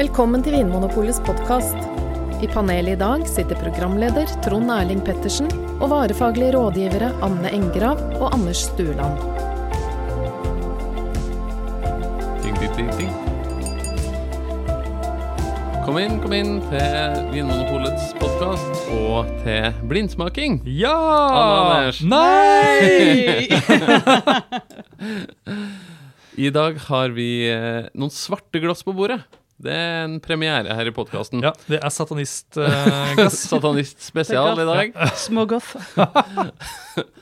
Velkommen 0.00 0.40
til 0.40 0.54
Vinmonopolets 0.54 1.18
podkast. 1.26 1.76
I 2.40 2.46
panelet 2.48 2.94
i 2.94 2.98
dag 3.02 3.20
sitter 3.28 3.58
programleder 3.60 4.30
Trond 4.40 4.70
Erling 4.72 5.02
Pettersen 5.04 5.50
og 5.74 5.90
varefaglige 5.92 6.54
rådgivere 6.54 7.10
Anne 7.26 7.50
Engrav 7.52 7.98
og 8.16 8.30
Anders 8.32 8.62
Stueland. 8.70 9.20
Ding, 12.40 12.56
ding, 12.62 12.72
ding, 12.78 12.88
ding. 12.96 13.10
Kom 15.84 15.98
inn, 16.00 16.16
kom 16.22 16.32
inn 16.38 16.54
til 16.70 17.26
Vinmonopolets 17.34 18.14
podkast 18.22 18.88
og 18.96 19.28
til 19.42 19.68
blindsmaking. 19.90 20.62
Ja! 20.80 20.94
Anne 21.42 21.74
Anders. 21.74 22.00
Nei! 22.08 23.52
I 26.48 26.48
dag 26.56 26.80
har 26.86 27.12
vi 27.12 27.28
eh, 27.52 27.92
noen 27.92 28.16
svarte 28.16 28.64
glass 28.64 28.80
på 28.86 28.96
bordet. 28.96 29.20
Det 29.60 29.72
er 29.76 30.04
en 30.06 30.14
premiere 30.24 30.72
her 30.72 30.88
i 30.88 30.92
podkasten. 30.96 31.42
ja, 31.44 31.50
det 31.68 31.82
er 31.84 31.92
satanistglass. 31.92 33.36
Satanist 33.50 34.00
spesial 34.06 34.56
i 34.62 34.68
dag. 34.68 34.94
Smågoth. 35.20 35.74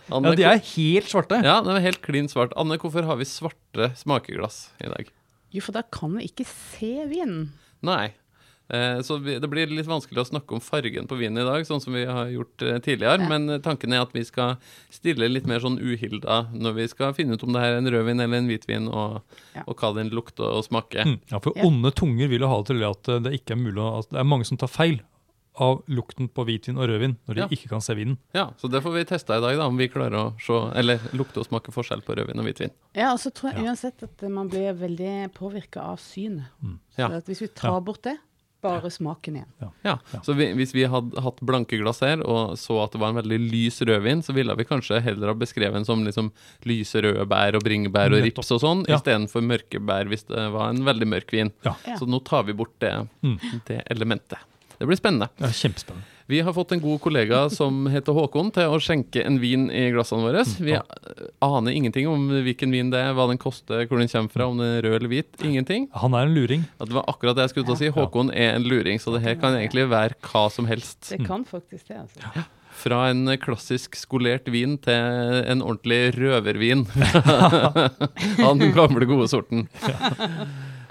Ja, 0.08 0.32
de 0.32 0.44
er 0.48 0.60
helt 0.64 1.10
svarte. 1.10 1.36
Ja, 1.44 1.58
de 1.60 1.74
er 1.74 1.82
helt 1.84 1.98
klin 2.00 2.30
svart. 2.32 2.54
Anne, 2.56 2.78
hvorfor 2.80 3.04
har 3.04 3.18
vi 3.20 3.26
svarte 3.28 3.90
smakeglass 4.00 4.70
i 4.80 4.88
dag? 4.88 5.10
Jo, 5.52 5.60
for 5.66 5.76
da 5.76 5.82
kan 5.92 6.14
vi 6.16 6.24
ikke 6.30 6.46
se 6.48 6.94
vinen. 7.10 7.50
Nei. 7.84 8.14
Eh, 8.70 9.00
så 9.00 9.16
det 9.24 9.48
blir 9.48 9.66
litt 9.72 9.86
vanskelig 9.88 10.20
å 10.20 10.28
snakke 10.28 10.52
om 10.52 10.60
fargen 10.60 11.06
på 11.08 11.16
vinen 11.16 11.40
i 11.40 11.46
dag, 11.46 11.64
sånn 11.64 11.80
som 11.80 11.94
vi 11.96 12.04
har 12.04 12.26
gjort 12.28 12.62
eh, 12.62 12.78
tidligere. 12.84 13.22
Ja. 13.22 13.28
Men 13.28 13.48
eh, 13.54 13.58
tanken 13.64 13.92
er 13.96 14.02
at 14.04 14.12
vi 14.12 14.24
skal 14.28 14.56
stille 14.92 15.28
litt 15.30 15.46
mer 15.48 15.60
sånn 15.64 15.78
uhilda 15.80 16.50
når 16.52 16.74
vi 16.76 16.88
skal 16.92 17.14
finne 17.16 17.34
ut 17.38 17.42
om 17.46 17.52
det 17.56 17.62
her 17.64 17.72
er 17.76 17.80
en 17.80 17.88
rødvin 17.94 18.20
eller 18.20 18.42
en 18.42 18.48
hvitvin, 18.50 18.88
og, 18.92 19.22
Ja. 19.56 19.62
og 19.66 19.76
hva 19.80 19.94
den 19.96 20.10
lukter 20.10 20.44
og 20.44 20.64
smaker. 20.68 21.04
Mm, 21.08 21.20
Ja, 21.32 21.38
for 21.40 21.52
onde 21.64 21.90
tunger 21.96 22.28
vil 22.28 22.40
jo 22.44 22.48
ha 22.48 22.58
det 22.62 22.66
til 22.66 22.84
at 22.84 23.02
det 23.24 23.32
ikke 23.40 23.52
er 23.56 23.62
mulig 23.62 23.80
å, 23.80 23.98
at 24.02 24.10
det 24.10 24.20
er 24.20 24.24
mange 24.28 24.44
som 24.44 24.56
tar 24.60 24.68
feil 24.68 25.00
av 25.58 25.80
lukten 25.90 26.28
på 26.30 26.44
hvitvin 26.46 26.76
og 26.78 26.86
rødvin 26.86 27.16
når 27.26 27.34
de 27.34 27.40
Ja. 27.40 27.48
ikke 27.50 27.68
kan 27.72 27.80
se 27.80 27.94
vinen. 27.94 28.18
Ja, 28.32 28.50
Så 28.60 28.68
det 28.70 28.80
får 28.84 28.92
vi 28.94 29.04
teste 29.04 29.34
i 29.34 29.40
dag, 29.40 29.56
da, 29.56 29.66
om 29.66 29.76
vi 29.76 29.88
klarer 29.88 30.14
å 30.14 30.38
se, 30.38 30.54
eller 30.78 30.98
lukte 31.16 31.40
og 31.40 31.48
smake 31.48 31.72
forskjell 31.74 32.04
på 32.04 32.14
rødvin 32.14 32.38
og 32.38 32.44
hvitvin. 32.46 32.70
Ja, 32.94 33.10
og 33.12 33.18
så 33.18 33.32
tror 33.34 33.52
jeg 33.56 33.64
uansett 33.66 34.02
at 34.04 34.22
man 34.30 34.48
blir 34.48 34.72
veldig 34.78 35.32
påvirka 35.34 35.80
av 35.82 35.96
synet. 35.98 36.46
Så 36.94 36.98
Ja. 36.98 37.08
hvis 37.08 37.40
vi 37.40 37.48
tar 37.48 37.72
Ja. 37.72 37.80
bort 37.80 38.02
det, 38.02 38.18
bare 38.62 38.90
smaken 38.90 39.36
igjen. 39.38 39.50
Ja, 39.60 39.68
Ja. 39.84 39.98
Så 40.22 40.34
vi, 40.34 40.48
hvis 40.58 40.72
vi 40.74 40.84
hadde 40.90 41.20
hatt 41.22 41.38
blanke 41.40 41.78
glass 41.80 42.00
her, 42.00 42.20
og 42.26 42.56
så 42.58 42.82
at 42.84 42.92
det 42.92 43.00
var 43.00 43.08
en 43.14 43.20
veldig 43.22 43.38
lys 43.52 43.80
rødvin, 43.86 44.22
så 44.26 44.34
ville 44.34 44.54
vi 44.58 44.64
kanskje 44.64 45.00
heller 45.02 45.28
ha 45.28 45.34
beskrevet 45.34 45.74
den 45.78 45.84
som 45.84 46.04
liksom 46.04 46.32
lyse 46.64 47.00
røde 47.04 47.24
bær 47.30 47.54
og 47.54 47.62
bringebær 47.62 48.10
og 48.12 48.18
Nettopp. 48.18 48.24
rips 48.42 48.50
og 48.52 48.60
sånn, 48.60 48.84
Ja. 48.88 48.96
istedenfor 48.98 49.42
mørke 49.46 49.78
bær 49.84 50.04
hvis 50.10 50.26
det 50.26 50.50
var 50.52 50.70
en 50.70 50.82
veldig 50.84 51.06
mørk 51.06 51.30
vin. 51.30 51.52
Ja. 51.64 51.74
Ja. 51.86 51.96
Så 51.98 52.06
nå 52.08 52.18
tar 52.24 52.42
vi 52.44 52.52
bort 52.52 52.74
det, 52.80 53.08
Mm. 53.22 53.38
det 53.66 53.82
elementet. 53.90 54.38
Det 54.78 54.86
blir 54.86 54.96
spennende. 54.96 55.28
Det 55.38 55.48
er 55.48 55.54
kjempespennende. 55.68 56.04
Vi 56.28 56.40
har 56.40 56.52
fått 56.52 56.72
en 56.72 56.80
god 56.80 57.00
kollega 57.00 57.38
som 57.50 57.86
heter 57.88 58.12
Håkon, 58.12 58.50
til 58.52 58.68
å 58.68 58.76
skjenke 58.84 59.22
en 59.24 59.38
vin 59.40 59.62
i 59.72 59.86
glassene 59.94 60.26
våre. 60.26 60.42
Vi 60.60 60.74
aner 60.76 61.72
ingenting 61.72 62.04
om 62.10 62.26
hvilken 62.44 62.74
vin 62.74 62.90
det 62.92 63.00
er, 63.00 63.14
hva 63.16 63.24
den 63.30 63.40
koster, 63.40 63.86
hvor 63.88 63.96
den 63.96 64.12
kommer 64.12 64.34
fra, 64.34 64.50
om 64.52 64.60
den 64.60 64.74
er 64.74 64.84
rød 64.84 64.98
eller 64.98 65.12
hvit. 65.14 65.30
Ingenting. 65.40 65.88
Han 65.96 66.12
er 66.12 66.28
en 66.28 66.36
luring. 66.36 66.68
Det 66.84 66.92
var 66.92 67.08
akkurat 67.08 67.38
det 67.38 67.46
jeg 67.46 67.54
skulle 67.54 67.70
til 67.70 67.78
å 67.78 67.80
si. 67.80 67.90
Håkon 67.96 68.34
er 68.36 68.58
en 68.58 68.68
luring, 68.68 69.00
så 69.00 69.16
det 69.16 69.24
her 69.24 69.40
kan 69.40 69.56
egentlig 69.56 69.88
være 69.88 70.20
hva 70.28 70.44
som 70.52 70.68
helst. 70.68 71.00
Det 71.08 71.22
kan 71.24 71.48
faktisk 71.48 71.88
det, 71.88 72.02
altså. 72.04 72.44
Fra 72.78 73.06
en 73.08 73.24
klassisk 73.40 73.96
skolert 73.96 74.52
vin 74.52 74.76
til 74.84 75.48
en 75.48 75.64
ordentlig 75.64 76.12
røvervin. 76.20 76.84
Av 78.46 78.52
den 78.52 78.76
gamle, 78.76 79.08
gode 79.08 79.32
sorten. 79.32 79.64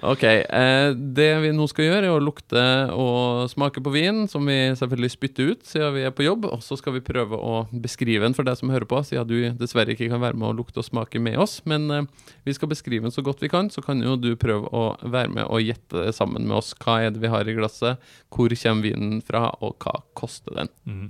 Ok. 0.05 0.23
Eh, 0.23 0.91
det 0.93 1.29
vi 1.41 1.51
nå 1.55 1.65
skal 1.69 1.87
gjøre, 1.87 2.05
er 2.05 2.13
å 2.13 2.21
lukte 2.21 2.63
og 2.93 3.47
smake 3.49 3.81
på 3.83 3.93
vin, 3.93 4.25
som 4.29 4.45
vi 4.45 4.57
selvfølgelig 4.77 5.13
spytter 5.13 5.51
ut 5.53 5.65
siden 5.65 5.95
vi 5.95 6.05
er 6.05 6.13
på 6.13 6.25
jobb. 6.25 6.45
Og 6.51 6.61
så 6.65 6.77
skal 6.77 6.97
vi 6.97 7.03
prøve 7.05 7.37
å 7.37 7.63
beskrive 7.71 8.25
den 8.25 8.37
for 8.37 8.47
deg 8.47 8.59
som 8.59 8.73
hører 8.73 8.87
på, 8.89 9.01
siden 9.07 9.29
du 9.29 9.37
dessverre 9.57 9.95
ikke 9.95 10.09
kan 10.11 10.21
være 10.23 10.37
med 10.37 10.51
og 10.51 10.61
lukte 10.61 10.83
og 10.83 10.87
smake 10.87 11.21
med 11.23 11.39
oss. 11.41 11.59
Men 11.69 11.89
eh, 11.93 12.07
vi 12.47 12.55
skal 12.57 12.71
beskrive 12.71 13.07
den 13.07 13.15
så 13.15 13.25
godt 13.25 13.41
vi 13.43 13.51
kan, 13.53 13.71
så 13.73 13.83
kan 13.85 14.03
jo 14.03 14.17
du 14.21 14.33
prøve 14.39 14.69
å 14.69 14.89
være 15.01 15.33
med 15.39 15.47
og 15.47 15.65
gjette 15.65 16.11
sammen 16.15 16.45
med 16.45 16.59
oss. 16.59 16.73
Hva 16.77 17.01
er 17.05 17.15
det 17.15 17.23
vi 17.23 17.33
har 17.33 17.47
i 17.47 17.57
glasset, 17.57 18.03
hvor 18.33 18.53
kommer 18.53 18.85
vinen 18.85 19.21
fra, 19.25 19.47
og 19.65 19.81
hva 19.81 20.01
koster 20.17 20.61
den? 20.61 20.73
Mm. 20.85 21.07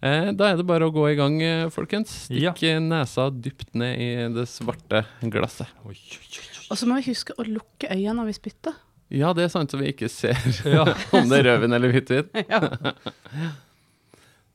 Eh, 0.00 0.30
da 0.32 0.52
er 0.52 0.60
det 0.60 0.68
bare 0.68 0.88
å 0.88 0.92
gå 0.94 1.10
i 1.10 1.16
gang, 1.18 1.40
eh, 1.44 1.66
folkens. 1.72 2.28
Stikk 2.28 2.64
ja. 2.64 2.78
nesa 2.80 3.28
dypt 3.32 3.74
ned 3.76 4.00
i 4.00 4.10
det 4.32 4.48
svarte 4.48 5.04
glasset. 5.20 5.68
Oi, 5.84 5.96
oi, 5.96 6.26
oi. 6.40 6.59
Og 6.70 6.78
så 6.78 6.86
må 6.86 7.00
vi 7.00 7.10
huske 7.10 7.34
å 7.38 7.46
lukke 7.46 7.90
øynene 7.90 8.20
når 8.20 8.30
vi 8.30 8.36
spytter. 8.38 8.78
Ja, 9.10 9.32
det 9.34 9.48
er 9.48 9.50
sant, 9.52 9.72
så 9.72 9.80
vi 9.80 9.90
ikke 9.90 10.10
ser 10.12 10.38
Ja. 10.76 10.84
om 11.16 11.26
det 11.30 11.40
er 11.40 11.48
rødvin 11.50 11.74
eller 11.76 11.94
hvitvin. 11.94 12.30
Ja. 12.46 12.60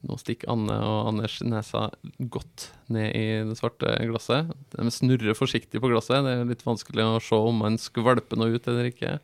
Nå 0.05 0.19
stikker 0.21 0.51
Anne 0.53 0.75
og 0.85 1.09
Anders 1.09 1.39
nesa 1.43 1.87
godt 2.31 2.69
ned 2.93 3.09
i 3.17 3.25
det 3.49 3.57
svarte 3.57 3.95
glasset. 4.05 4.51
De 4.75 4.85
snurrer 4.93 5.35
forsiktig 5.37 5.81
på 5.81 5.89
glasset. 5.89 6.21
Det 6.23 6.35
er 6.37 6.45
litt 6.51 6.63
vanskelig 6.65 7.07
å 7.07 7.23
se 7.23 7.39
om 7.49 7.63
man 7.65 7.79
skvalper 7.81 8.39
noe 8.39 8.55
ut 8.55 8.69
eller 8.71 8.91
ikke. 8.91 9.17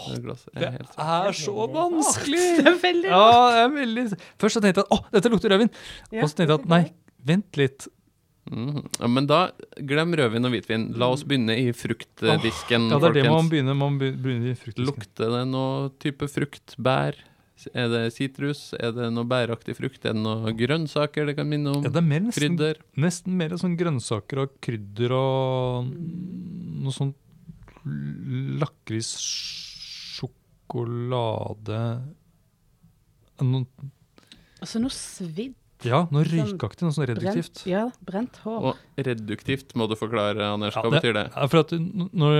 Det 0.00 0.20
Det 0.54 0.64
er 0.64 0.76
helt 0.78 0.92
er 0.96 1.34
så 1.36 1.66
vanskelig! 1.68 2.44
Det 2.60 2.68
er 2.70 2.76
veldig 2.80 3.08
Ja, 3.10 3.24
det 3.50 3.58
er 3.64 3.72
veldig 3.74 4.04
Først 4.40 4.56
så 4.56 4.62
tenkte 4.62 4.80
jeg 4.80 4.86
at 4.86 4.94
å, 4.94 4.98
dette 5.12 5.32
lukter 5.32 5.52
rødvin. 5.52 5.72
Og 6.14 6.28
så 6.30 6.38
tenkte 6.38 6.54
jeg 6.54 6.60
at 6.60 6.68
nei, 6.70 6.84
vent 7.26 7.58
litt. 7.60 7.88
Mhm. 8.50 8.82
ja, 8.98 9.06
Men 9.06 9.26
da, 9.30 9.40
glem 9.78 10.12
rødvin 10.18 10.44
og 10.48 10.50
hvitvin. 10.54 10.88
La 10.98 11.06
oss 11.14 11.22
begynne 11.22 11.54
i 11.54 11.70
fruktdisken, 11.72 12.88
Ja, 12.90 12.98
det 12.98 13.10
er 13.10 13.18
det 13.22 13.30
man 13.30 13.48
begynner 13.48 13.76
man 13.78 13.98
begynner 14.00 14.50
i 14.50 14.54
fruktdisken. 14.58 14.86
Lukter 14.90 15.30
det 15.36 15.44
noe 15.48 15.90
type 16.02 16.26
frukt? 16.28 16.74
Bær? 16.76 17.14
Er 17.76 17.88
det 17.92 18.14
sitrus? 18.16 18.72
Er 18.80 18.90
det 18.96 19.10
noe 19.12 19.28
bæraktig 19.28 19.74
frukt? 19.76 20.00
Er 20.08 20.14
det 20.16 20.22
noe 20.24 20.50
grønnsaker 20.56 21.26
det 21.28 21.36
kan 21.36 21.46
minne 21.48 21.74
om? 21.76 21.82
Ja, 21.84 21.90
det 21.92 22.00
er 22.00 22.06
mer 22.08 22.20
nesten, 22.24 22.56
Krydder? 22.56 22.80
nesten 22.96 23.36
mer 23.36 23.50
sånn 23.60 23.76
grønnsaker 23.76 24.38
og 24.46 24.54
krydder 24.64 25.12
og 25.12 25.90
noe 25.92 26.94
sånt 26.96 27.16
lakris, 27.84 29.12
sjokolade 30.16 31.80
noe, 33.40 33.64
Altså 34.60 34.80
noe 34.82 34.92
svidd. 34.92 35.54
Ja, 35.86 36.02
noe 36.12 36.24
Sånn 36.28 36.44
røykaktig, 36.52 36.82
noe 36.84 36.92
sånn 36.92 37.06
Brent, 37.06 37.22
reduktivt. 37.22 37.62
ja, 37.66 37.86
brent 38.04 38.36
hår. 38.44 38.58
Og 38.70 39.04
reduktivt 39.06 39.74
må 39.80 39.86
du 39.88 39.94
forklare, 39.96 40.36
Anders. 40.52 40.74
Ja, 40.76 40.82
Hva 40.84 40.90
betyr 40.98 41.14
det? 41.16 41.24
For 41.48 41.60
at 41.62 41.70
når, 41.72 42.36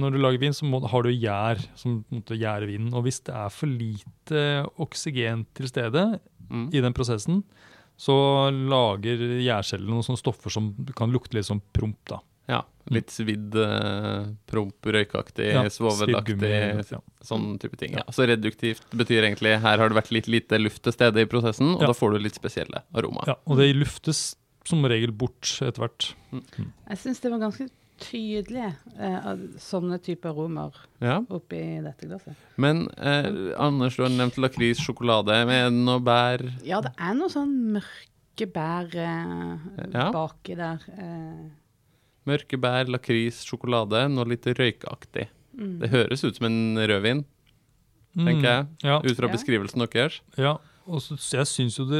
når 0.00 0.10
du 0.14 0.18
lager 0.18 0.38
vin, 0.40 0.52
så 0.56 0.64
må, 0.64 0.80
har 0.88 1.02
du 1.04 1.10
gjær 1.12 1.60
som 1.76 1.98
gjærer 2.10 2.66
vinen. 2.70 2.94
Og 2.96 3.04
hvis 3.04 3.20
det 3.28 3.34
er 3.34 3.48
for 3.52 3.66
lite 3.68 4.46
oksygen 4.78 5.46
til 5.54 5.68
stede 5.68 6.20
Mm. 6.48 6.70
i 6.72 6.80
den 6.80 6.94
prosessen, 6.96 7.42
så 8.00 8.14
lager 8.70 9.18
gjærcellene 9.44 9.90
noen 9.92 10.02
sånne 10.06 10.16
stoffer 10.22 10.48
som 10.48 10.70
kan 10.96 11.10
lukte 11.12 11.34
litt 11.36 11.44
som 11.44 11.60
promp. 11.76 11.98
da. 12.08 12.20
Ja, 12.48 12.62
litt 12.88 13.10
svidd, 13.12 13.52
eh, 13.60 14.28
promp, 14.48 14.74
røykaktig, 14.82 15.50
Ja, 15.52 15.62
svovelaktig, 15.68 16.90
ja. 16.90 17.00
sånn 17.22 17.58
type 17.60 17.76
ting. 17.76 17.92
Ja. 17.98 18.04
Så 18.10 18.24
reduktivt 18.26 18.86
betyr 18.96 19.26
egentlig 19.28 19.58
her 19.60 19.76
har 19.78 19.88
det 19.90 19.98
vært 19.98 20.10
litt 20.16 20.28
lite 20.32 20.58
luft 20.58 20.82
til 20.82 20.92
stede 20.96 21.20
i 21.20 21.26
prosessen, 21.28 21.74
og 21.76 21.82
Ja. 21.82 21.86
da 21.88 21.92
får 21.92 22.12
du 22.16 22.18
litt 22.24 22.34
spesielle 22.40 22.82
aromaer. 22.94 23.26
Ja, 23.26 23.34
og 23.46 23.58
det 23.58 23.74
luftes 23.76 24.34
som 24.64 24.82
regel 24.84 25.12
bort 25.12 25.42
etter 25.60 25.80
hvert. 25.84 26.14
Jeg 26.32 26.96
syns 26.98 27.20
det 27.20 27.30
var 27.30 27.38
ganske 27.40 27.68
tydelig 27.98 28.74
eh, 28.98 29.34
sånne 29.58 29.98
typer 30.00 30.30
aromer 30.30 30.72
Ja. 31.02 31.18
oppi 31.28 31.82
dette 31.82 32.06
glasset. 32.08 32.34
Men 32.56 32.88
eh, 32.96 33.52
Anders, 33.58 33.96
du 33.96 34.04
har 34.04 34.10
nevnt 34.10 34.38
lakris, 34.38 34.78
sjokolade. 34.78 35.28
Er 35.34 35.44
det 35.46 35.72
noe 35.72 35.98
bær? 36.00 36.40
Ja, 36.64 36.80
det 36.80 36.92
er 36.98 37.12
noe 37.14 37.28
sånn 37.28 37.72
mørke 37.74 38.46
bær 38.52 38.86
eh, 38.94 39.58
Ja. 39.92 40.10
baki 40.12 40.54
der. 40.56 40.78
Eh. 40.96 41.50
Mørke 42.28 42.58
bær, 42.60 42.88
lakris, 42.92 43.42
sjokolade, 43.48 44.04
noe 44.12 44.28
litt 44.28 44.44
røykaktig. 44.58 45.28
Mm. 45.58 45.76
Det 45.82 45.90
høres 45.94 46.24
ut 46.28 46.36
som 46.38 46.46
en 46.50 46.60
rødvin, 46.78 47.24
tenker 48.18 48.48
jeg, 48.48 48.66
Mm, 48.68 48.82
Ja, 48.84 48.98
ut 49.02 49.16
fra 49.16 49.26
Ja. 49.28 49.32
beskrivelsen 49.34 49.86
deres. 49.88 50.20
ja. 50.36 50.58
Og 50.88 51.02
så, 51.04 51.18
så 51.20 51.36
jeg 51.36 51.46
syns 51.50 51.74
jo 51.76 51.84
det 51.84 51.98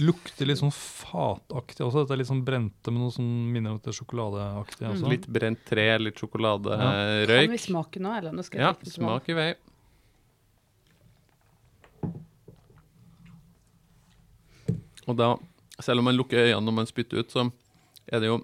lukter 0.00 0.46
litt 0.48 0.56
sånn 0.56 0.72
fataktig 0.72 1.84
også. 1.84 2.06
Dette 2.06 2.14
er 2.14 2.20
litt 2.22 2.30
sånn 2.30 2.40
brente 2.42 2.88
med 2.88 3.02
noe 3.02 3.12
som 3.12 3.26
minner 3.52 3.68
om 3.74 3.76
at 3.76 3.84
det 3.84 3.92
er 3.92 3.98
sjokoladeaktig. 3.98 4.80
Mm. 4.96 5.10
Litt 5.12 5.26
brent 5.28 5.60
tre, 5.68 5.84
litt 6.00 6.16
Ja. 6.16 7.26
Kan 7.28 7.52
vi 7.52 7.58
smake 7.60 8.00
nå, 8.00 8.14
eller? 8.16 8.32
Nå 8.32 8.42
skal 8.42 8.62
jeg 8.62 8.76
ja, 8.80 8.90
smak 8.96 9.28
i 9.28 9.36
vei. 9.36 9.50
Og 15.08 15.16
da, 15.18 15.30
selv 15.82 16.02
om 16.02 16.08
man 16.10 16.16
lukker 16.18 16.44
øynene 16.44 16.64
når 16.68 16.76
man 16.80 16.88
spytter 16.90 17.22
ut, 17.22 17.32
så 17.32 17.46
er 18.10 18.22
det 18.22 18.30
jo 18.30 18.40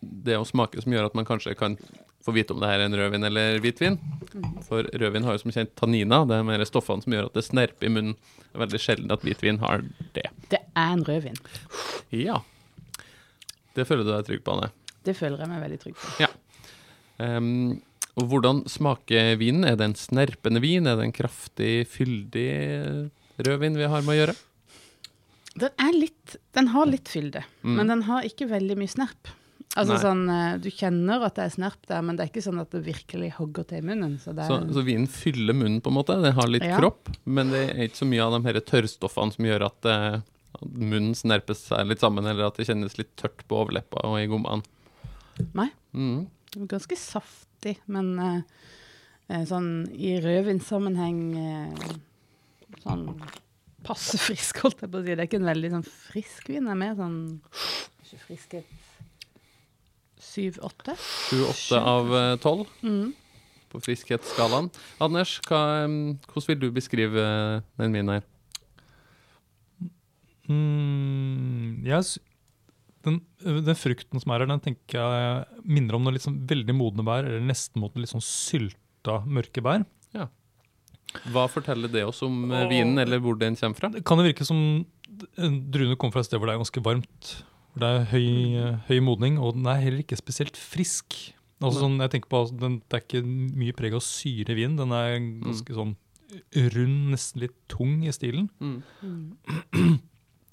det 0.00 0.36
å 0.38 0.44
smake 0.46 0.80
som 0.82 0.92
gjør 0.94 1.08
at 1.10 1.14
man 1.18 1.26
kanskje 1.28 1.56
kan 1.58 1.76
få 2.24 2.32
vite 2.34 2.52
om 2.52 2.60
det 2.60 2.68
her 2.68 2.80
er 2.82 2.86
en 2.88 2.96
rødvin 2.98 3.24
eller 3.24 3.58
hvitvin. 3.62 3.96
For 4.66 4.84
rødvin 5.00 5.24
har 5.24 5.36
jo 5.36 5.42
som 5.42 5.52
kjent 5.54 5.72
tannina, 5.78 6.24
det 6.28 6.36
er 6.36 6.44
mer 6.46 6.64
stoffene 6.68 7.02
som 7.02 7.14
gjør 7.14 7.30
at 7.30 7.38
det 7.38 7.44
snerper 7.46 7.88
i 7.88 7.92
munnen. 7.94 8.16
Det 8.48 8.58
er 8.58 8.64
veldig 8.66 8.80
sjelden 8.82 9.14
at 9.14 9.24
hvitvin 9.26 9.60
har 9.62 9.82
det. 10.16 10.26
Det 10.52 10.60
er 10.60 10.92
en 10.92 11.04
rødvin. 11.06 11.38
Ja. 12.14 12.40
Det 13.74 13.86
føler 13.88 14.04
du 14.04 14.12
deg 14.12 14.26
trygg 14.26 14.44
på, 14.44 14.56
Anne? 14.58 14.70
Det 15.06 15.14
føler 15.16 15.40
jeg 15.44 15.48
meg 15.52 15.62
veldig 15.62 15.80
trygg 15.84 15.96
på. 16.02 16.28
Ehm, 17.24 17.80
Og 18.18 18.26
hvordan 18.26 18.64
smaker 18.66 19.36
vinen? 19.38 19.62
Er 19.64 19.76
det 19.78 19.84
en 19.86 19.94
snerpende 19.94 20.58
vin? 20.60 20.86
Er 20.90 20.96
det 20.98 21.04
en 21.06 21.12
kraftig, 21.14 21.86
fyldig 21.86 22.48
rødvin 23.46 23.76
vi 23.78 23.86
har 23.86 24.02
med 24.02 24.14
å 24.16 24.18
gjøre? 24.18 24.34
Den 25.58 25.70
er 25.78 25.92
litt 25.94 26.36
Den 26.54 26.66
har 26.74 26.86
litt 26.86 27.06
fylde, 27.08 27.44
Mm. 27.62 27.76
men 27.76 27.86
den 27.86 28.02
har 28.02 28.22
ikke 28.26 28.48
veldig 28.50 28.76
mye 28.76 28.90
snerp. 28.90 29.28
Altså 29.76 29.94
Nei. 29.94 30.00
sånn 30.02 30.22
eh, 30.32 30.54
Du 30.64 30.70
kjenner 30.72 31.22
at 31.26 31.36
det 31.36 31.44
er 31.44 31.52
snerp 31.52 31.84
der, 31.90 32.00
men 32.02 32.16
det 32.16 32.24
er 32.24 32.30
ikke 32.32 32.44
sånn 32.46 32.60
at 32.62 32.72
det 32.72 32.80
virkelig 32.86 33.34
hogger 33.36 33.66
til 33.68 33.82
i 33.82 33.86
munnen. 33.90 34.16
Så 34.22 34.32
det 34.34 34.46
Så, 34.48 34.56
så 34.74 34.84
vinen 34.86 35.06
fyller 35.12 35.54
munnen, 35.56 35.82
på 35.84 35.92
en 35.92 35.98
måte. 35.98 36.16
Den 36.22 36.34
har 36.38 36.48
litt 36.48 36.64
Ja. 36.64 36.78
kropp, 36.80 37.10
men 37.28 37.50
det 37.52 37.62
er 37.74 37.84
ikke 37.88 38.00
så 38.02 38.08
mye 38.08 38.24
av 38.24 38.32
de 38.38 38.40
her 38.48 38.60
tørrstoffene 38.60 39.34
som 39.36 39.44
gjør 39.44 39.66
at, 39.68 39.84
eh, 39.92 40.20
at 40.58 40.64
munnen 40.72 41.14
snerper 41.14 41.54
seg 41.58 41.86
litt 41.86 42.00
sammen, 42.00 42.26
eller 42.26 42.48
at 42.48 42.56
det 42.56 42.66
kjennes 42.66 42.96
litt 42.98 43.14
tørt 43.20 43.44
på 43.46 43.60
overleppa 43.60 44.02
og 44.08 44.18
i 44.18 44.26
gommene. 44.26 44.64
Nei. 45.54 45.70
Mm. 45.94 46.26
ganske 46.66 46.96
saftig, 46.96 47.76
men 47.86 48.18
eh, 48.18 48.40
eh, 49.30 49.44
sånn 49.46 49.86
i 49.94 50.16
rødvinssammenheng 50.24 51.20
eh, 51.36 51.92
sånn 52.82 53.04
passe 53.86 54.18
frisk, 54.18 54.62
holdt 54.64 54.80
jeg 54.82 54.90
på 54.90 54.98
å 54.98 55.04
si. 55.04 55.14
Det 55.14 55.22
er 55.22 55.28
ikke 55.28 55.40
en 55.42 55.52
veldig 55.52 55.70
sånn 55.76 55.86
frisk 55.86 56.48
vin, 56.50 56.64
det 56.66 56.74
er 56.74 56.80
mer 56.82 56.96
sånn 56.98 57.18
Ikke 58.08 58.20
friskhet 58.26 58.64
Syv-åtte? 60.38 60.94
Sju-åtte 61.02 61.82
av 61.82 62.14
eh, 62.14 62.36
tolv 62.42 62.66
Mm. 62.86 63.10
på 63.68 63.82
friskhetsskalaen. 63.84 64.70
Anders, 65.02 65.36
hva, 65.50 65.60
hvordan 66.30 66.46
vil 66.52 66.60
du 66.62 66.70
beskrive 66.78 67.18
eh, 67.20 67.60
den 67.82 67.92
min 67.98 68.08
her? 68.14 68.22
Mm, 70.48 71.84
jeg 71.84 71.98
s- 72.00 72.18
den, 73.04 73.20
den 73.44 73.76
frukten 73.78 74.20
som 74.20 74.32
er 74.32 74.42
her, 74.42 74.48
den 74.50 74.62
tenker 74.64 74.96
jeg 74.98 75.62
minner 75.68 75.96
om 75.98 76.04
noe 76.06 76.14
litt 76.16 76.24
sånn 76.24 76.40
veldig 76.48 76.74
modne 76.76 77.04
bær, 77.06 77.26
eller 77.28 77.44
nesten 77.44 77.80
mot 77.82 77.92
noe 77.94 78.02
litt 78.04 78.12
sånn 78.14 78.24
sylta 78.24 79.20
mørke 79.28 79.62
bær. 79.64 79.84
Hva 81.32 81.46
forteller 81.48 81.88
det 81.88 82.02
oss 82.04 82.18
om 82.26 82.50
eh, 82.52 82.66
vinen, 82.68 82.98
eller 83.00 83.20
hvor 83.24 83.38
den 83.40 83.54
kommer 83.56 83.78
fra? 83.78 83.88
Det 83.94 84.02
kan 84.04 84.20
jo 84.20 84.26
virke 84.26 84.44
som 84.44 84.58
druene 85.08 85.96
kommer 85.96 86.12
fra 86.12 86.20
et 86.20 86.28
sted 86.28 86.36
hvor 86.36 86.50
det 86.50 86.56
er 86.58 86.60
ganske 86.60 86.82
varmt. 86.84 87.30
Hvor 87.74 87.82
det 87.84 87.88
er 87.94 88.04
høy, 88.12 88.28
eh, 88.58 88.76
høy 88.88 89.00
modning, 89.04 89.38
og 89.38 89.54
den 89.54 89.66
er 89.70 89.80
heller 89.82 90.02
ikke 90.02 90.16
spesielt 90.18 90.56
frisk. 90.56 91.14
Altså 91.60 91.82
sånn, 91.84 91.98
jeg 92.00 92.10
tenker 92.14 92.30
på, 92.30 92.40
altså, 92.44 92.58
den, 92.58 92.76
Det 92.88 92.96
er 92.98 93.02
ikke 93.06 93.22
mye 93.58 93.74
preg 93.74 93.94
av 93.98 94.02
syre 94.06 94.54
i 94.54 94.54
vinen. 94.54 94.76
Den 94.78 94.92
er 94.94 95.16
ganske 95.42 95.74
sånn 95.74 95.96
rund, 96.74 96.98
nesten 97.14 97.40
litt 97.42 97.56
tung 97.72 98.04
i 98.06 98.12
stilen. 98.14 98.48
Mm. 98.60 98.82
Mm. 99.02 99.98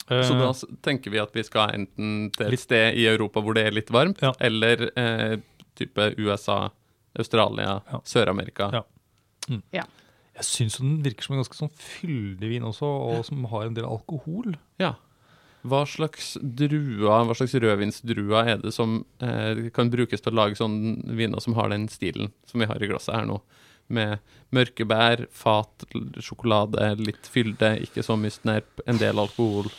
Så 0.06 0.35
Eh, 0.35 0.38
da 0.38 0.51
tenker 0.85 1.09
vi 1.09 1.17
at 1.17 1.31
vi 1.33 1.41
skal 1.41 1.71
enten 1.73 2.27
til 2.35 2.53
et 2.53 2.59
sted 2.62 2.94
i 2.94 3.07
Europa 3.09 3.41
hvor 3.41 3.56
det 3.57 3.63
er 3.65 3.73
litt 3.73 3.89
varmt, 3.89 4.19
Ja. 4.21 4.33
eller 4.39 4.91
eh, 4.95 5.38
type 5.75 6.13
USA, 6.21 6.69
Australia, 7.18 7.81
Ja. 7.91 8.00
Sør-Amerika. 8.06 8.69
Ja. 8.71 8.83
Jeg 10.35 10.44
syns 10.45 10.77
den 10.77 11.01
virker 11.01 11.23
som 11.23 11.33
en 11.35 11.41
ganske 11.41 11.57
sånn 11.57 11.71
fyldig 11.73 12.50
vin 12.51 12.61
også, 12.68 12.85
og 12.85 13.25
som 13.25 13.44
har 13.50 13.65
en 13.65 13.73
del 13.73 13.85
alkohol. 13.88 14.56
Ja. 14.77 14.94
Hva 15.65 15.81
slags 15.89 16.35
drua, 16.41 17.23
hva 17.25 17.35
slags 17.38 17.56
rødvinsdrua 17.57 18.44
er 18.51 18.59
det 18.62 18.73
som 18.75 19.00
eh, 19.23 19.67
kan 19.73 19.89
brukes 19.94 20.21
til 20.21 20.33
å 20.33 20.39
lage 20.44 20.59
sånne 20.59 21.15
viner 21.17 21.41
som 21.41 21.56
har 21.57 21.71
den 21.73 21.88
stilen 21.89 22.29
som 22.50 22.62
vi 22.62 22.67
har 22.69 22.81
i 22.83 22.89
glasset 22.91 23.15
her 23.17 23.25
nå? 23.29 23.39
Med 23.94 24.17
mørke 24.56 24.85
bær, 24.89 25.27
fat, 25.33 25.85
sjokolade, 26.25 26.91
litt 27.01 27.27
fylde, 27.29 27.75
ikke 27.85 28.01
så 28.06 28.15
mye 28.17 28.33
snerp, 28.33 28.81
en 28.89 28.97
del 29.01 29.21
alkohol. 29.21 29.69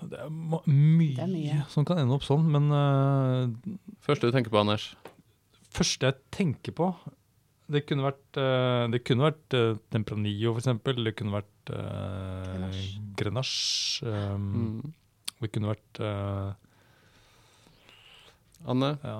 Det 0.00 0.16
er 0.24 0.30
mye, 0.32 1.14
Det 1.16 1.24
er 1.26 1.32
mye. 1.32 1.58
som 1.68 1.84
kan 1.84 2.00
ende 2.00 2.16
opp 2.16 2.24
sånn, 2.24 2.46
men 2.48 2.70
uh, 2.72 3.74
Første 4.00 4.30
du 4.30 4.32
tenker 4.36 4.52
på, 4.52 4.62
Anders? 4.62 4.92
første 5.70 6.08
jeg 6.08 6.16
tenker 6.34 6.72
på 6.74 6.86
Det 7.70 7.84
kunne 7.86 8.02
vært, 8.02 8.38
uh, 8.40 8.88
det 8.90 9.02
kunne 9.06 9.28
vært 9.28 9.54
uh, 9.54 9.76
Tempranillo, 9.94 10.54
for 10.56 10.62
eksempel. 10.64 11.04
Det 11.06 11.12
kunne 11.18 11.36
vært 11.38 11.72
uh, 11.76 12.80
Grenache. 13.20 14.02
Um, 14.06 14.48
Mm. 14.50 14.94
Det 15.40 15.48
kunne 15.54 15.70
vært 15.70 16.00
Anne? 18.68 18.90
ja. 19.02 19.16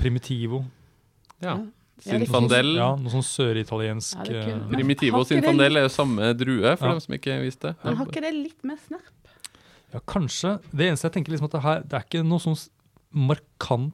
Primitivo. 0.00 0.62
Ja. 1.44 1.58
Sinfandel. 2.00 2.70
Ja, 2.78 2.94
noe 2.96 3.12
sånn 3.12 3.24
søritaliensk 3.26 4.30
Ja, 4.32 4.56
Primitivo 4.72 5.20
og 5.20 5.26
Sinfandel 5.28 5.76
er 5.76 5.84
jo 5.84 5.92
samme 5.92 6.30
drue, 6.34 6.72
for 6.80 6.88
Ja. 6.88 6.92
dem 6.96 7.00
som 7.04 7.14
ikke 7.18 7.36
visste. 7.44 7.74
Men 7.84 7.96
har 8.00 8.06
ikke 8.08 8.22
det 8.24 8.32
litt 8.34 8.64
mer 8.64 8.76
snerp? 8.80 9.28
Ja, 9.92 10.00
kanskje. 10.00 10.54
Det 10.72 10.88
eneste 10.88 11.04
jeg 11.10 11.12
tenker 11.18 11.32
liksom 11.34 11.44
at 11.50 11.52
det 11.58 11.62
her, 11.62 11.80
det 11.82 11.92
er 11.98 12.04
ikke 12.08 12.24
noe 12.24 12.38
sånn 12.40 12.56
markant 13.12 13.92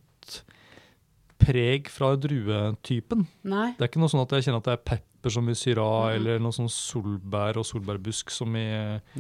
preg 1.38 1.88
fra 1.92 2.14
druetypen. 2.20 3.26
Nei. 3.48 3.68
Det 3.76 3.84
er 3.86 3.90
ikke 3.90 4.00
noe 4.02 4.12
sånn 4.12 4.22
at 4.24 4.32
jeg 4.36 4.46
kjenner 4.48 4.62
at 4.62 4.68
det 4.70 4.74
er 4.78 4.84
pepper 4.94 5.34
som 5.34 5.48
i 5.50 5.54
Syrah, 5.58 5.96
mm. 6.08 6.16
eller 6.20 6.42
noe 6.42 6.54
sånn 6.54 6.70
solbær 6.72 7.58
og 7.60 7.66
solbærbusk 7.66 8.30
som 8.34 8.54
i, 8.58 8.66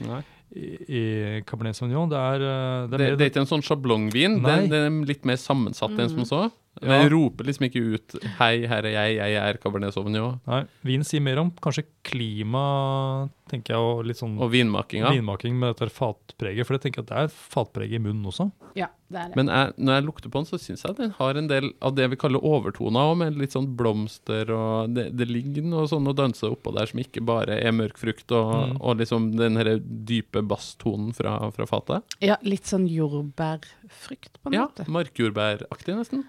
Nei. 0.06 0.20
i, 0.54 0.66
i 0.86 1.02
Cabernet 1.48 1.76
Sauvignon. 1.78 2.08
Det 2.12 2.20
er, 2.20 2.44
eh, 2.46 2.86
det 2.90 2.94
er 2.94 3.02
Det, 3.02 3.08
mer 3.10 3.16
det 3.18 3.26
er 3.26 3.32
ikke 3.32 3.42
en 3.44 3.50
sånn 3.54 3.66
sjablongvin. 3.66 4.38
Det, 4.44 4.56
det 4.70 4.82
er 4.86 5.00
litt 5.10 5.26
mer 5.28 5.40
sammensatt 5.42 5.96
enn 5.98 6.12
som 6.12 6.22
Mm. 6.22 6.28
så. 6.30 6.44
Ja. 6.82 7.02
jeg 7.02 7.10
roper 7.12 7.44
liksom 7.44 7.64
ikke 7.70 7.94
ut 7.94 8.16
'hei, 8.38 8.66
her 8.68 8.84
er 8.84 8.92
jeg, 8.92 9.16
jeg 9.16 9.34
er 9.40 9.56
Cabernet 9.58 9.94
Sauvignon'. 9.94 10.40
Nei, 10.46 10.64
vin 10.84 11.00
sier 11.04 11.20
mer 11.22 11.38
om 11.38 11.50
kanskje 11.50 11.84
klima, 12.04 13.28
tenker 13.48 13.74
jeg, 13.74 13.78
og 13.80 14.04
litt 14.04 14.16
sånn 14.18 14.38
Og 14.40 14.50
vinmakinga. 14.52 15.10
vinmaking 15.14 15.54
med 15.58 15.74
dette 15.76 15.90
fatpreget. 15.90 16.66
For 16.66 16.74
jeg 16.76 16.82
tenker 16.92 17.00
at 17.00 17.06
det 17.06 17.16
er 17.16 17.28
fatpreg 17.28 17.92
i 17.94 17.98
munnen 17.98 18.26
også. 18.26 18.50
Ja, 18.76 18.88
det 19.10 19.18
er 19.18 19.28
det. 19.28 19.36
Men 19.36 19.46
jeg, 19.48 19.72
når 19.78 19.92
jeg 19.96 20.04
lukter 20.04 20.28
på 20.30 20.38
den, 20.42 20.44
så 20.50 20.58
syns 20.60 20.82
jeg 20.84 20.96
den 20.96 21.10
har 21.12 21.34
en 21.36 21.46
del 21.48 21.72
av 21.80 21.94
det 21.94 22.10
vi 22.10 22.16
kaller 22.16 22.40
overtoner 22.44 23.00
òg, 23.12 23.16
med 23.18 23.38
litt 23.38 23.52
sånn 23.52 23.74
blomster 23.76 24.50
og 24.50 24.92
Det, 24.94 25.16
det 25.16 25.28
ligger 25.28 25.62
noe 25.64 25.86
sånn 25.88 26.06
å 26.06 26.14
danse 26.14 26.42
oppå 26.44 26.74
der 26.76 26.86
som 26.86 27.00
ikke 27.00 27.24
bare 27.24 27.56
er 27.62 27.72
mørk 27.72 27.96
frukt 27.98 28.30
og, 28.32 28.52
Mm. 28.76 28.76
og 28.80 28.98
liksom 28.98 29.36
den 29.36 29.56
her 29.56 29.78
dype 29.78 30.42
basstonen 30.46 31.14
fra, 31.14 31.50
fra 31.50 31.64
fatet. 31.66 32.02
ja, 32.20 32.36
litt 32.42 32.64
sånn 32.64 32.86
jordbærfrukt, 32.88 34.38
på 34.42 34.46
en 34.46 34.52
Ja, 34.52 34.66
måte. 34.68 34.86
markjordbæraktig, 34.86 35.94
nesten. 35.96 36.24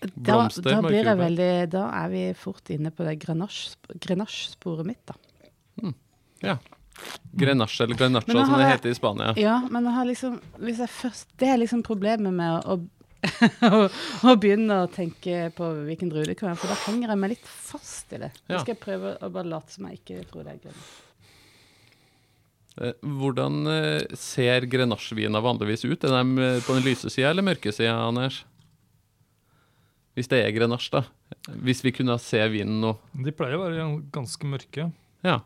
Da, 0.00 0.48
da, 0.62 0.80
blir 0.84 1.02
jeg 1.04 1.18
veldig, 1.18 1.48
da 1.72 1.86
er 2.04 2.08
vi 2.12 2.20
fort 2.38 2.68
inne 2.70 2.92
på 2.94 3.02
det 3.06 3.16
grenache-sporet 3.24 4.86
mitt, 4.86 5.00
da. 5.10 5.14
Grenache 7.38 7.84
eller 7.84 7.94
Grenasje 7.98 8.30
eller 8.30 8.40
nå 8.40 8.44
som 8.46 8.54
det 8.58 8.64
jeg- 8.66 8.72
heter 8.76 8.90
i 8.90 8.94
Spania. 8.94 9.32
Ja, 9.38 9.56
men 9.70 9.84
liksom, 10.06 10.40
først, 10.90 11.26
det 11.38 11.48
er 11.48 11.58
liksom 11.58 11.82
problemet 11.86 12.32
med 12.34 12.62
å, 12.66 12.78
å, 13.62 13.90
å 14.30 14.36
begynne 14.38 14.80
å 14.84 14.88
tenke 14.90 15.50
på 15.54 15.68
hvilken 15.86 16.10
drue 16.10 16.24
det 16.26 16.36
kan 16.38 16.50
være, 16.50 16.58
for 16.62 16.68
da 16.72 16.78
henger 16.86 17.08
jeg 17.14 17.18
meg 17.18 17.30
litt 17.34 17.46
fast 17.46 18.12
i 18.14 18.18
det. 18.22 18.30
Nå 18.48 18.54
Ja. 18.54 18.62
skal 18.62 18.74
jeg 18.74 18.80
prøve 18.82 19.16
å 19.22 19.30
bare 19.34 19.46
late 19.50 19.70
som 19.74 19.86
jeg 19.90 20.00
ikke 20.00 20.24
tror 20.30 20.44
det 20.46 20.54
er 20.56 20.62
grønn. 20.66 20.82
Eh, 22.78 22.92
Hvordan 23.02 23.66
eh, 23.66 24.16
ser 24.18 24.66
grenache-viner 24.70 25.42
vanligvis 25.42 25.82
ut? 25.84 26.04
Er 26.04 26.14
de 26.22 26.38
eh, 26.46 26.60
på 26.62 26.74
den 26.78 26.86
lyse 26.86 27.10
sida 27.10 27.30
eller 27.30 27.42
mørke 27.46 27.72
sida, 27.74 27.94
Anders? 28.06 28.44
Hvis 30.18 30.28
det 30.32 30.40
er 30.42 30.50
grenache, 30.56 30.90
da. 30.90 31.04
Hvis 31.62 31.84
vi 31.86 31.92
kunne 31.94 32.16
se 32.18 32.40
vinen 32.50 32.80
nå. 32.82 32.96
De 33.14 33.30
pleier 33.36 33.54
å 33.54 33.62
være 33.68 33.84
ganske 34.14 34.48
mørke. 34.50 34.88
Ja. 35.22 35.36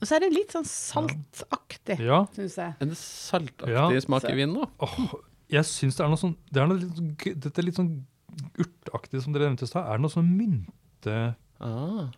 Og 0.00 0.08
så 0.08 0.16
er 0.16 0.24
det 0.26 0.32
litt 0.34 0.50
sånn 0.52 0.66
saltaktig, 0.66 2.00
Ja. 2.02 2.24
syns 2.34 2.56
jeg. 2.58 2.74
Det 2.80 2.96
saltaktig 2.98 3.70
Ja. 3.72 4.00
smak 4.02 4.24
i 4.28 4.34
vinen 4.34 4.54
da. 4.58 4.66
Oh, 4.84 5.14
jeg 5.48 5.62
syns 5.64 5.96
det 5.96 6.04
er 6.04 6.08
noe 6.10 6.18
sånn 6.20 6.34
det 6.50 6.60
er 6.62 6.66
noe 6.66 6.78
litt, 6.82 6.96
sånn 6.98 7.40
Dette 7.40 7.58
er 7.62 7.68
litt 7.68 7.78
sånn 7.78 8.04
urtaktig 8.58 9.22
som 9.22 9.32
dere 9.32 9.48
nevnte 9.48 9.62
i 9.62 9.70
stad. 9.70 9.86
Er 9.86 9.96
det 9.96 10.02
noe 10.02 10.10
sånn 10.10 10.30
mynte, 10.36 11.36
Ah. 11.60 12.10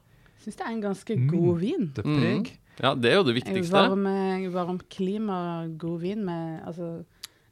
Syns 0.43 0.57
det 0.57 0.65
er 0.67 0.71
en 0.73 0.81
ganske 0.83 1.15
god 1.29 1.61
vin. 1.61 1.93
myntepreg? 1.93 2.53
Ja, 2.81 2.95
det 2.95 3.13
er 3.13 3.17
jo 3.17 3.23
det 3.25 3.37
En 3.37 3.43
viktigste. 3.43 3.73
varm, 3.73 4.53
varm 4.53 4.79
klima, 4.91 5.69
god 5.79 6.01
vin 6.01 6.25
med 6.25 6.65
altså, 6.67 7.05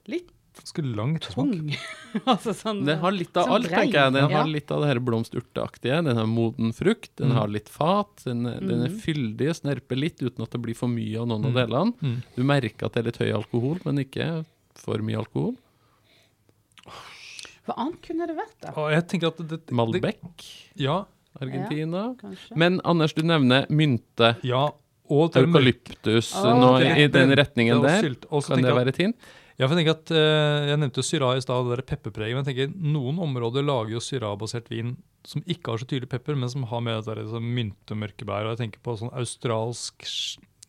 litt 0.07 0.31
Ganske 0.55 0.83
lang 0.97 1.17
tung. 1.19 1.73
altså 2.31 2.53
sånn 2.55 2.85
Den 2.87 3.01
har 3.03 3.11
litt 3.13 3.35
av 3.37 3.49
Sånn 3.49 3.55
alt, 3.57 3.67
brei, 3.69 3.81
tenker 3.83 3.99
jeg. 4.05 4.13
Den 4.15 4.31
ja. 4.31 4.39
har 4.39 4.47
litt 4.47 4.71
av 4.71 4.85
det 4.85 4.91
her 4.93 5.01
blomsturteaktige. 5.03 5.97
Den 6.07 6.17
har 6.21 6.29
moden 6.31 6.71
frukt, 6.77 7.11
den 7.19 7.33
Mm. 7.33 7.37
har 7.41 7.49
litt 7.51 7.69
fat, 7.69 8.23
den, 8.25 8.47
er- 8.47 8.61
den 8.61 8.85
er 8.87 8.89
Mhm. 8.93 9.01
fyldig, 9.03 9.49
snerper 9.59 9.99
litt 9.99 10.23
uten 10.23 10.43
at 10.47 10.51
det 10.55 10.61
blir 10.63 10.77
for 10.79 10.87
mye 10.89 11.19
av 11.21 11.27
noen 11.27 11.45
av 11.45 11.53
Mm. 11.53 11.59
delene. 11.59 11.93
Mm. 12.01 12.23
Du 12.37 12.43
merker 12.45 12.87
at 12.87 12.93
det 12.95 13.01
er 13.03 13.09
litt 13.11 13.19
høy 13.19 13.33
alkohol, 13.35 13.81
men 13.85 13.99
ikke 14.05 14.45
for 14.79 14.99
mye 14.99 15.19
alkohol. 15.19 15.57
Hva 17.65 17.75
annet 17.81 18.01
kunne 18.05 18.27
det 18.29 18.37
vært, 18.37 18.57
da? 18.61 18.73
Og 18.77 18.91
jeg 18.93 19.07
tenker 19.09 19.31
at 19.33 19.39
det, 19.41 19.47
det, 19.49 19.61
det, 19.67 19.75
Malbec, 19.75 20.49
ja, 20.77 21.05
Argentina. 21.41 22.15
Ja, 22.23 22.33
Men 22.55 22.81
Anders, 22.85 23.15
du 23.17 23.23
nevner 23.23 23.67
mynte, 23.73 24.37
ja. 24.45 24.67
Og 25.11 25.35
og 25.37 25.37
eukalyptus, 25.37 26.31
Å, 26.41 26.53
nå 26.57 26.69
i 26.81 27.07
den 27.13 27.33
retningen 27.37 27.77
og 27.77 27.83
der. 27.85 28.07
Og 28.33 28.45
Kan 28.47 28.63
det 28.65 28.73
være 28.73 28.89
et 28.89 28.97
hint? 29.03 29.17
Ja, 29.55 29.69
for 29.69 29.77
jeg 29.77 29.85
tenker 29.85 29.95
at 29.95 30.11
eh, 30.11 30.69
jeg 30.73 30.79
nevnte 30.83 30.99
jo 30.99 31.07
Syrah 31.07 31.37
i 31.39 31.43
stad, 31.45 31.69
det 31.71 31.87
pepperpreget. 31.87 32.35
Men 32.35 32.43
jeg 32.43 32.49
tenker 32.51 32.95
noen 32.95 33.21
områder 33.23 33.63
lager 33.63 33.95
jo 33.95 34.03
Syrah-basert 34.03 34.71
vin 34.73 34.97
som 35.25 35.45
ikke 35.49 35.73
har 35.73 35.81
så 35.81 35.87
tydelig 35.89 36.11
pepper, 36.13 36.37
men 36.37 36.51
som 36.53 36.67
har 36.69 36.83
med 36.85 36.99
det 36.99 37.15
der 37.15 37.31
sånn 37.31 37.47
myntemørkebær. 37.57 38.49
Og 38.49 38.55
jeg 38.55 38.65
tenker 38.65 38.83
på 38.85 38.97
sånn 39.01 39.15
australsk 39.15 40.09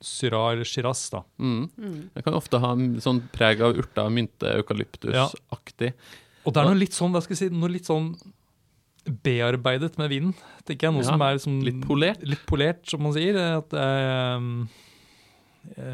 Syrah 0.06 0.52
eller 0.54 0.70
Shiraz, 0.70 1.08
da. 1.12 1.24
Mm. 1.42 1.66
Mm. 1.82 1.98
Det 2.14 2.24
kan 2.28 2.38
ofte 2.38 2.62
ha 2.62 2.72
sånn 3.04 3.24
preg 3.34 3.64
av 3.66 3.76
urter, 3.80 4.14
mynte, 4.14 4.54
eukalyptus-aktig. 4.62 5.92
Og 6.46 6.54
det 6.54 6.62
er 6.62 6.70
noe 6.70 6.78
litt 6.78 6.94
sånn, 6.94 7.16
hva 7.16 7.24
skal 7.26 7.34
jeg 7.36 7.48
si, 7.48 7.58
noe 7.58 7.74
litt 7.74 7.90
sånn 7.90 8.12
bearbeidet 9.26 9.98
med 10.02 10.12
vinen. 10.14 10.34
tenker 10.66 10.88
jeg. 10.88 10.96
Noe 10.96 11.06
Ja, 11.06 11.10
som 11.10 11.22
er 11.26 11.38
liksom, 11.38 11.60
litt 11.66 11.82
polert. 11.86 12.22
Litt 12.26 12.46
polert, 12.50 12.86
som 12.90 13.02
man 13.06 13.14
sier. 13.18 13.38
At 13.58 13.74
eh, 13.74 14.50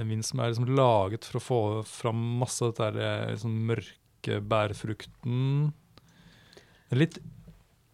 vin 0.07 0.23
som 0.23 0.39
er 0.39 0.51
liksom 0.51 0.69
laget 0.75 1.25
for 1.27 1.39
å 1.39 1.43
få 1.43 1.59
fram 1.87 2.21
masse 2.41 2.61
av 2.65 2.71
dette 2.73 2.87
her, 2.87 2.97
eh, 3.01 3.31
liksom 3.35 3.57
mørke 3.69 4.39
bærfrukten. 4.51 5.73
Den 6.91 6.97
er 6.97 7.01
litt, 7.05 7.19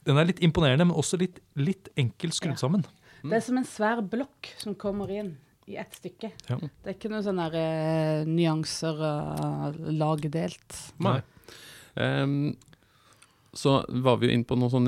den 0.08 0.18
er 0.18 0.26
litt 0.30 0.40
imponerende, 0.44 0.88
men 0.90 0.98
også 0.98 1.20
litt, 1.22 1.40
litt 1.56 1.90
enkelt 1.98 2.34
skrudd 2.34 2.56
Ja. 2.58 2.62
sammen. 2.64 2.86
Det 3.24 3.34
er 3.34 3.42
som 3.42 3.58
en 3.58 3.66
svær 3.66 4.02
blokk 4.02 4.54
som 4.58 4.76
kommer 4.76 5.10
inn 5.12 5.38
i 5.68 5.76
ett 5.76 5.92
stykke. 5.92 6.32
Ja. 6.48 6.58
Det 6.58 6.86
er 6.86 6.94
ikke 6.96 7.10
noen 7.12 7.26
sånne 7.26 7.52
der, 7.52 8.24
uh, 8.24 8.26
nyanser 8.30 9.02
uh, 9.02 9.72
lagdelt. 9.92 10.78
Nei. 11.04 11.22
Um, 11.96 12.56
så 13.58 13.84
var 13.90 14.18
vi 14.22 14.28
jo 14.30 14.34
inne 14.38 14.46
på 14.48 14.56
noe 14.58 14.70
sånn 14.70 14.88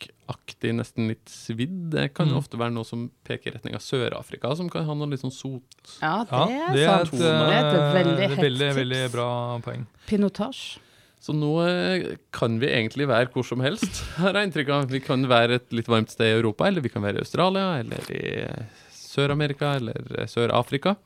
røykaktig, 0.00 0.72
nesten 0.78 1.08
litt 1.08 1.26
svidd. 1.30 1.90
Det 1.90 2.14
kan 2.14 2.28
Mm. 2.28 2.36
ofte 2.38 2.56
være 2.58 2.72
noe 2.72 2.84
som 2.84 3.10
peker 3.24 3.50
i 3.52 3.54
retning 3.56 3.74
av 3.74 3.80
Sør-Afrika, 3.80 4.54
som 4.56 4.68
kan 4.70 4.84
ha 4.84 4.94
noe 4.94 5.08
litt 5.10 5.20
sånn 5.20 5.32
sot. 5.32 5.62
Ja, 6.02 6.24
det 6.24 6.30
Ja, 6.32 6.72
det 6.72 6.82
er 6.82 7.04
sant. 7.04 7.14
et, 7.14 7.18
det 7.20 7.26
er 7.26 7.66
et 7.66 7.74
eh, 7.74 8.04
veldig 8.04 8.28
hett 8.28 8.38
veldig, 8.38 8.58
tips. 8.58 8.76
veldig 8.76 9.12
bra 9.12 9.60
poeng. 9.60 9.86
Pinotage. 10.06 10.78
Så 11.20 11.32
nå 11.34 11.52
eh, 11.66 12.16
kan 12.32 12.58
vi 12.58 12.66
egentlig 12.66 13.06
være 13.08 13.30
hvor 13.32 13.44
som 13.44 13.60
helst, 13.60 14.02
har 14.16 14.32
jeg 14.34 14.50
inntrykk 14.52 14.68
av. 14.70 14.88
Vi 14.90 15.00
kan 15.00 15.22
være 15.26 15.54
et 15.54 15.72
litt 15.72 15.86
varmt 15.88 16.10
sted 16.10 16.26
i 16.26 16.38
Europa, 16.40 16.66
eller 16.66 16.80
vi 16.82 16.88
kan 16.90 17.02
være 17.02 17.16
i 17.16 17.24
Australia, 17.24 17.78
eller 17.80 18.10
i 18.10 18.42
eh, 18.42 18.64
Sør-Amerika, 18.92 19.76
eller 19.76 19.94
eh, 20.18 20.26
Sør-Afrika. 20.26 20.96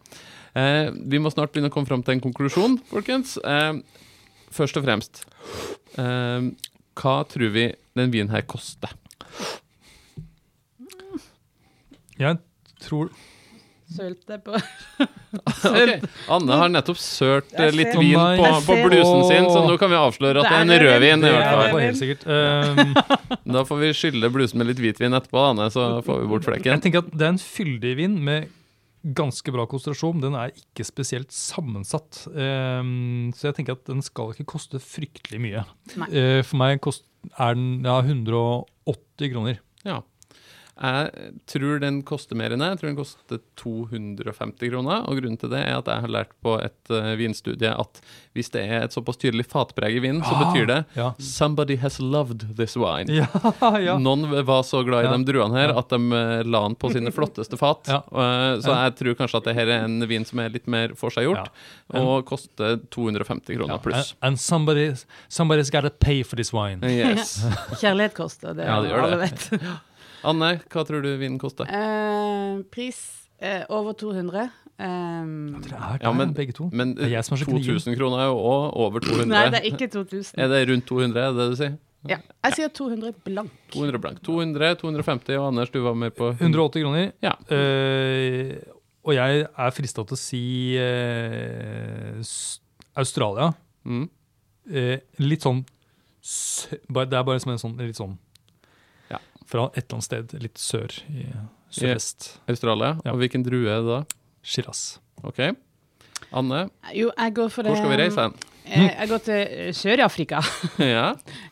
Eh, 0.54 0.90
vi 1.06 1.18
må 1.18 1.30
snart 1.30 1.52
begynne 1.52 1.70
å 1.70 1.74
komme 1.74 1.86
fram 1.86 2.02
til 2.02 2.14
en 2.14 2.20
konklusjon, 2.24 2.78
folkens. 2.90 3.36
Eh, 3.44 3.74
først 4.50 4.76
og 4.80 4.84
fremst, 4.86 5.24
eh, 5.98 6.50
hva 6.98 7.22
tror 7.28 7.50
vi 7.54 7.68
den 7.98 8.14
vinen 8.14 8.32
her 8.34 8.44
koster? 8.48 8.94
Jeg 12.18 12.40
tror 12.82 13.10
Sølte 13.88 14.36
på 14.44 14.52
okay. 15.64 16.00
Anne 16.28 16.56
har 16.60 16.68
nettopp 16.68 16.98
sølt 17.00 17.54
eh, 17.56 17.70
litt 17.72 17.94
vin 17.96 18.18
på, 18.18 18.50
på 18.66 18.76
blusen 18.82 19.22
sin, 19.30 19.46
så 19.48 19.62
nå 19.64 19.78
kan 19.80 19.88
vi 19.88 19.96
avsløre 19.96 20.42
at 20.42 20.44
det 20.44 20.50
Det 20.50 20.58
er 20.58 20.66
en 20.66 20.84
rødvin. 20.84 21.22
i 21.22 21.24
det 21.24 21.32
hvert 21.32 21.46
er 21.48 22.26
fall. 22.26 22.92
Um, 22.92 23.46
Da 23.56 23.64
får 23.64 23.80
vi 23.80 23.90
skylle 23.96 24.30
blusen 24.34 24.60
med 24.60 24.68
litt 24.68 24.82
hvitvin 24.82 25.16
etterpå, 25.16 25.40
Anne, 25.54 25.70
så 25.72 25.88
får 26.06 26.20
vi 26.20 26.30
bort 26.34 26.44
flekken. 26.44 26.74
Jeg 26.74 26.84
tenker 26.84 27.06
at 27.06 27.10
Det 27.14 27.24
er 27.30 27.32
en 27.32 27.40
fyldig 27.40 27.94
vin 28.02 28.20
med 28.28 28.52
ganske 29.16 29.54
bra 29.54 29.64
konsentrasjon. 29.70 30.20
Den 30.20 30.36
er 30.36 30.52
ikke 30.52 30.84
spesielt 30.84 31.32
sammensatt. 31.32 32.26
Ehm, 32.34 33.30
så 33.32 33.48
jeg 33.48 33.60
tenker 33.60 33.78
at 33.78 33.88
den 33.88 34.04
skal 34.04 34.34
ikke 34.34 34.50
koste 34.52 34.82
fryktelig 34.82 35.40
mye. 35.40 35.64
Eh, 36.10 36.42
for 36.44 36.60
meg 36.60 36.82
kost, 36.84 37.06
er 37.36 37.54
den 37.54 37.84
ja, 37.84 37.98
180 38.00 39.32
kroner. 39.32 39.60
Ja. 39.84 40.02
Jeg 40.78 41.32
tror 41.50 41.80
den 41.82 42.02
koster 42.06 42.36
mer 42.38 42.52
enn 42.54 42.60
det. 42.62 42.68
Jeg 42.70 42.78
tror 42.78 42.88
den 42.92 42.98
koster 43.00 43.38
250 43.58 44.70
kroner. 44.70 45.00
Og 45.10 45.18
grunnen 45.18 45.38
til 45.40 45.50
det 45.50 45.58
er 45.66 45.76
at 45.80 45.88
jeg 45.90 46.04
har 46.04 46.12
lært 46.14 46.30
på 46.44 46.52
et 46.62 46.92
uh, 46.94 47.12
vinstudie 47.18 47.72
at 47.74 48.00
hvis 48.38 48.52
det 48.54 48.62
er 48.70 48.84
et 48.86 48.94
såpass 48.94 49.18
tydelig 49.18 49.48
fatpreg 49.50 49.96
i 49.98 50.02
vinen, 50.04 50.20
så 50.22 50.36
Ah, 50.36 50.44
betyr 50.52 50.66
det 50.70 50.84
Ja, 50.94 51.08
'somebody 51.18 51.76
has 51.82 51.98
loved 51.98 52.44
this 52.56 52.76
wine'. 52.76 53.10
ja, 53.10 53.26
ja. 53.88 53.98
Noen 53.98 54.28
var 54.46 54.62
så 54.62 54.84
glad 54.86 55.02
i 55.04 55.08
Ja. 55.08 55.16
de 55.16 55.24
druene 55.32 55.56
her 55.58 55.68
Ja. 55.74 55.78
at 55.78 55.88
de 55.88 55.96
uh, 55.98 56.42
la 56.46 56.62
den 56.68 56.76
på 56.76 56.92
sine 56.92 57.10
flotteste 57.16 57.56
fat. 57.58 57.88
Ja. 57.88 57.96
Eh, 58.12 58.60
så 58.62 58.70
jeg 58.70 58.94
tror 58.96 59.14
kanskje 59.18 59.36
at 59.38 59.44
det 59.44 59.54
her 59.56 59.66
er 59.66 59.84
en 59.84 60.06
vin 60.06 60.24
som 60.24 60.38
er 60.38 60.48
litt 60.50 60.68
mer 60.68 60.94
forseggjort, 60.94 61.48
Ja. 61.92 62.00
og 62.00 62.24
koster 62.26 62.78
250 62.90 63.56
kroner 63.58 63.74
Ja, 63.74 63.78
pluss. 63.78 64.14
And, 64.22 64.28
and 64.32 64.38
somebody, 64.40 64.92
somebody's 65.28 65.70
gotta 65.72 65.90
pay 65.90 66.22
for 66.22 66.36
this 66.36 66.52
wine. 66.52 66.78
Yes. 66.86 67.42
Kjærlighet 67.82 68.14
koster, 68.14 68.54
det, 68.54 68.64
Ja, 68.66 68.80
det 68.82 68.90
gjør 68.92 69.02
alle 69.02 69.16
det. 69.26 69.50
vet. 69.50 69.60
Anne, 70.26 70.58
hva 70.70 70.84
tror 70.86 71.02
du 71.04 71.10
vinen 71.20 71.38
koster? 71.38 71.68
Uh, 71.70 72.62
pris 72.72 72.98
uh, 73.42 73.64
over 73.70 73.92
200. 73.98 74.48
Um, 74.78 75.58
Dere 75.64 75.78
er 75.78 75.98
Ja, 76.02 76.12
men- 76.12 76.34
begge 76.34 76.52
to. 76.54 76.68
Men 76.72 76.94
Det 76.94 77.04
er 77.06 77.16
jeg 77.16 77.24
som 77.24 77.36
er 77.36 77.44
2000 77.44 77.96
kroner 77.98 78.18
er 78.22 78.26
jo 78.30 78.38
òg 78.38 78.76
over 78.76 79.00
200. 79.00 79.26
nei, 79.26 79.44
det 79.50 79.60
er 79.62 79.68
ikke 79.72 79.88
2000. 79.90 80.38
Er 80.42 80.48
det 80.48 80.68
rundt 80.70 80.86
200, 80.86 81.18
er 81.18 81.32
det 81.32 81.38
det 81.38 81.50
du 81.50 81.56
sier? 81.62 81.76
Ja, 82.06 82.18
jeg 82.46 82.54
sier 82.54 82.68
200 82.70 83.12
blank. 83.26 83.50
200 83.74 83.98
blank. 84.00 84.20
200, 84.22 84.76
250, 84.78 85.34
og 85.40 85.48
Anders, 85.48 85.70
du 85.74 85.80
var 85.82 85.94
med 85.98 86.14
på 86.14 86.30
180 86.30 86.84
kroner. 86.84 87.10
Ja. 87.20 87.32
Uh, 87.50 88.54
og 89.02 89.14
jeg 89.16 89.46
er 89.48 89.74
frista 89.74 90.04
til 90.06 90.14
å 90.14 90.20
si 90.20 90.42
uh, 90.78 92.22
Australia. 93.02 93.50
Mm. 93.88 94.06
Uh, 94.68 94.96
litt 95.24 95.42
sånn 95.46 95.62
Det 96.92 97.06
er 97.16 97.22
bare 97.24 97.40
som 97.40 97.54
en 97.54 97.60
sånn 97.62 97.78
litt 97.80 97.96
sånn 97.96 98.10
Ja. 98.12 98.27
Fra 99.48 99.68
et 99.72 99.80
eller 99.86 99.96
annet 99.98 100.04
sted 100.08 100.34
litt 100.44 100.60
sør 100.60 100.92
i 101.08 101.24
sørvest. 101.72 102.26
Australia. 102.48 102.94
Ja. 103.04 103.14
Og 103.14 103.20
hvilken 103.22 103.44
drue 103.46 103.68
er 103.72 103.80
det 103.84 103.88
da? 103.94 104.00
Shiraz. 104.44 104.98
OK. 105.24 105.40
Anne, 106.36 106.64
Jo, 106.96 107.10
jeg 107.16 107.34
går 107.36 107.48
for 107.54 107.62
det 107.64 107.72
hvor 107.72 107.78
skal 107.80 107.92
vi 107.94 107.98
reise 108.02 108.20
hen? 108.26 108.34
Jeg, 108.68 108.88
Jeg 108.98 109.08
går 109.08 109.20
til 109.24 109.38
eh, 109.38 109.68
Sør-Afrika. 109.72 110.40
ja. 110.84 111.06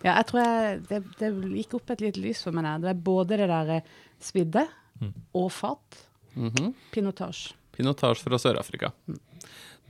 Ja, 0.04 0.16
jeg 0.18 0.26
tror 0.28 0.42
jeg, 0.42 0.80
det, 0.90 0.98
det 1.20 1.30
gikk 1.54 1.76
opp 1.78 1.92
et 1.94 2.02
lite 2.04 2.20
lys 2.20 2.42
for 2.44 2.52
meg 2.56 2.66
der. 2.66 2.82
Det 2.84 2.90
er 2.92 3.00
både 3.06 3.38
det 3.40 3.48
der 3.52 3.76
eh, 3.78 3.94
svidde 4.20 4.66
Mm. 4.96 5.10
og 5.36 5.50
fat. 5.52 5.96
Mhm. 6.40 6.70
Pinotage. 6.94 7.50
Pinotage 7.76 8.22
fra 8.24 8.38
Sør-Afrika. 8.40 8.88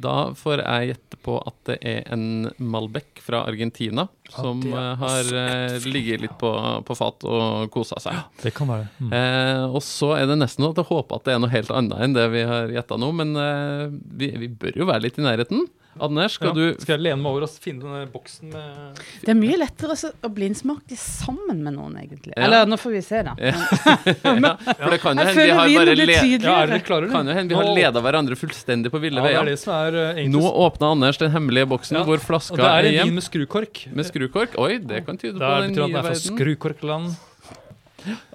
Da 0.03 0.15
får 0.37 0.61
jeg 0.61 0.91
gjette 0.91 1.19
på 1.25 1.37
at 1.41 1.57
det 1.71 1.77
er 1.89 2.03
en 2.13 2.51
Malbec 2.61 3.23
fra 3.25 3.43
Argentina 3.49 4.07
Ja, 4.29 4.35
som 4.43 4.61
eh, 4.67 4.91
har 5.01 5.31
eh, 5.41 5.87
ligget 5.89 6.23
litt 6.25 6.37
på, 6.41 6.51
på 6.85 6.97
fat 6.99 7.25
og 7.25 7.71
kosa 7.73 7.99
seg. 8.03 8.21
Det 8.43 8.53
kan 8.57 8.69
være. 8.71 8.91
Mm. 9.01 9.15
Eh, 9.17 9.65
og 9.71 9.81
så 9.87 10.13
er 10.19 10.29
det 10.29 10.39
nesten 10.43 10.69
at 10.69 10.79
jeg 10.83 10.91
håper 10.91 11.19
at 11.19 11.27
det 11.29 11.37
er 11.37 11.43
noe 11.43 11.55
helt 11.55 11.73
annet 11.73 12.05
enn 12.05 12.17
det 12.17 12.29
vi 12.35 12.45
har 12.47 12.73
gjetta 12.77 13.01
nå, 13.01 13.11
men 13.17 13.33
eh, 13.41 13.87
vi, 14.21 14.31
vi 14.45 14.53
bør 14.53 14.83
jo 14.83 14.91
være 14.91 15.07
litt 15.07 15.21
i 15.23 15.27
nærheten. 15.27 15.65
Anders, 16.01 16.33
skal 16.37 16.49
Ja. 16.49 16.53
du 16.55 16.81
Skal 16.81 16.97
jeg 16.99 17.03
lene 17.07 17.17
meg 17.23 17.31
over 17.33 17.43
og 17.47 17.51
finne 17.63 17.81
denne 17.81 18.07
boksen 18.13 18.51
med 18.53 18.99
Det 19.23 19.29
er 19.33 19.39
mye 19.39 19.57
lettere 19.59 19.95
å, 19.97 20.29
blindsmake 20.35 20.97
sammen 21.01 21.63
med 21.65 21.75
noen, 21.79 21.95
egentlig. 21.97 22.35
Ja. 22.37 22.45
Eller 22.45 22.67
nå 22.67 22.77
får 22.79 22.93
vi 22.97 23.01
se, 23.03 23.23
da. 23.23 23.35
ja, 23.41 23.53
For 24.77 24.91
det 24.93 25.01
kan 25.01 25.17
jo 25.17 25.25
hende 25.25 25.47
vi 25.47 25.51
har 25.57 25.69
bare 25.79 25.95
blir 25.97 26.07
le 26.07 26.13
Ja, 26.13 26.19
er 26.19 26.27
tydeligere. 26.27 26.67
dere 26.71 26.81
klare? 26.87 27.11
kan 27.11 27.27
jo 27.27 27.33
hende 27.39 27.49
vi 27.49 27.61
har 27.61 27.71
leda 27.77 28.01
hverandre 28.05 28.37
fullstendig 28.37 28.91
på 28.93 29.01
ville 29.01 29.21
Ja, 29.21 29.27
det 29.27 29.33
er 29.33 29.43
veier. 29.43 29.51
det 29.51 29.59
som 29.63 29.73
er 29.75 29.99
eh, 30.21 30.29
Nå 30.29 30.43
åpna 30.67 30.93
Anders 30.93 31.19
den 31.19 31.31
hemmelige 31.33 31.67
boksen 31.73 31.97
Ja, 31.97 32.05
hvor 32.05 32.19
flaska 32.21 32.57
det 32.57 32.65
er 32.67 32.85
er 32.85 32.91
en 33.03 33.07
vin 33.09 33.15
med 33.15 33.25
skrukork. 33.25 33.87
med 33.95 34.05
skrukork. 34.07 34.59
Oi, 34.59 34.79
det 34.79 35.05
kan 35.07 35.17
tyde 35.17 35.39
Det 35.39 35.41
på 35.41 35.61
den 35.63 35.73
nye 35.73 35.75
verden. 35.75 35.75
Det 35.75 35.81
betyr 35.81 35.85
at 35.85 35.91
den 35.91 35.97
er 35.97 36.03
fra 36.03 36.15
skrukorkland. 36.21 37.17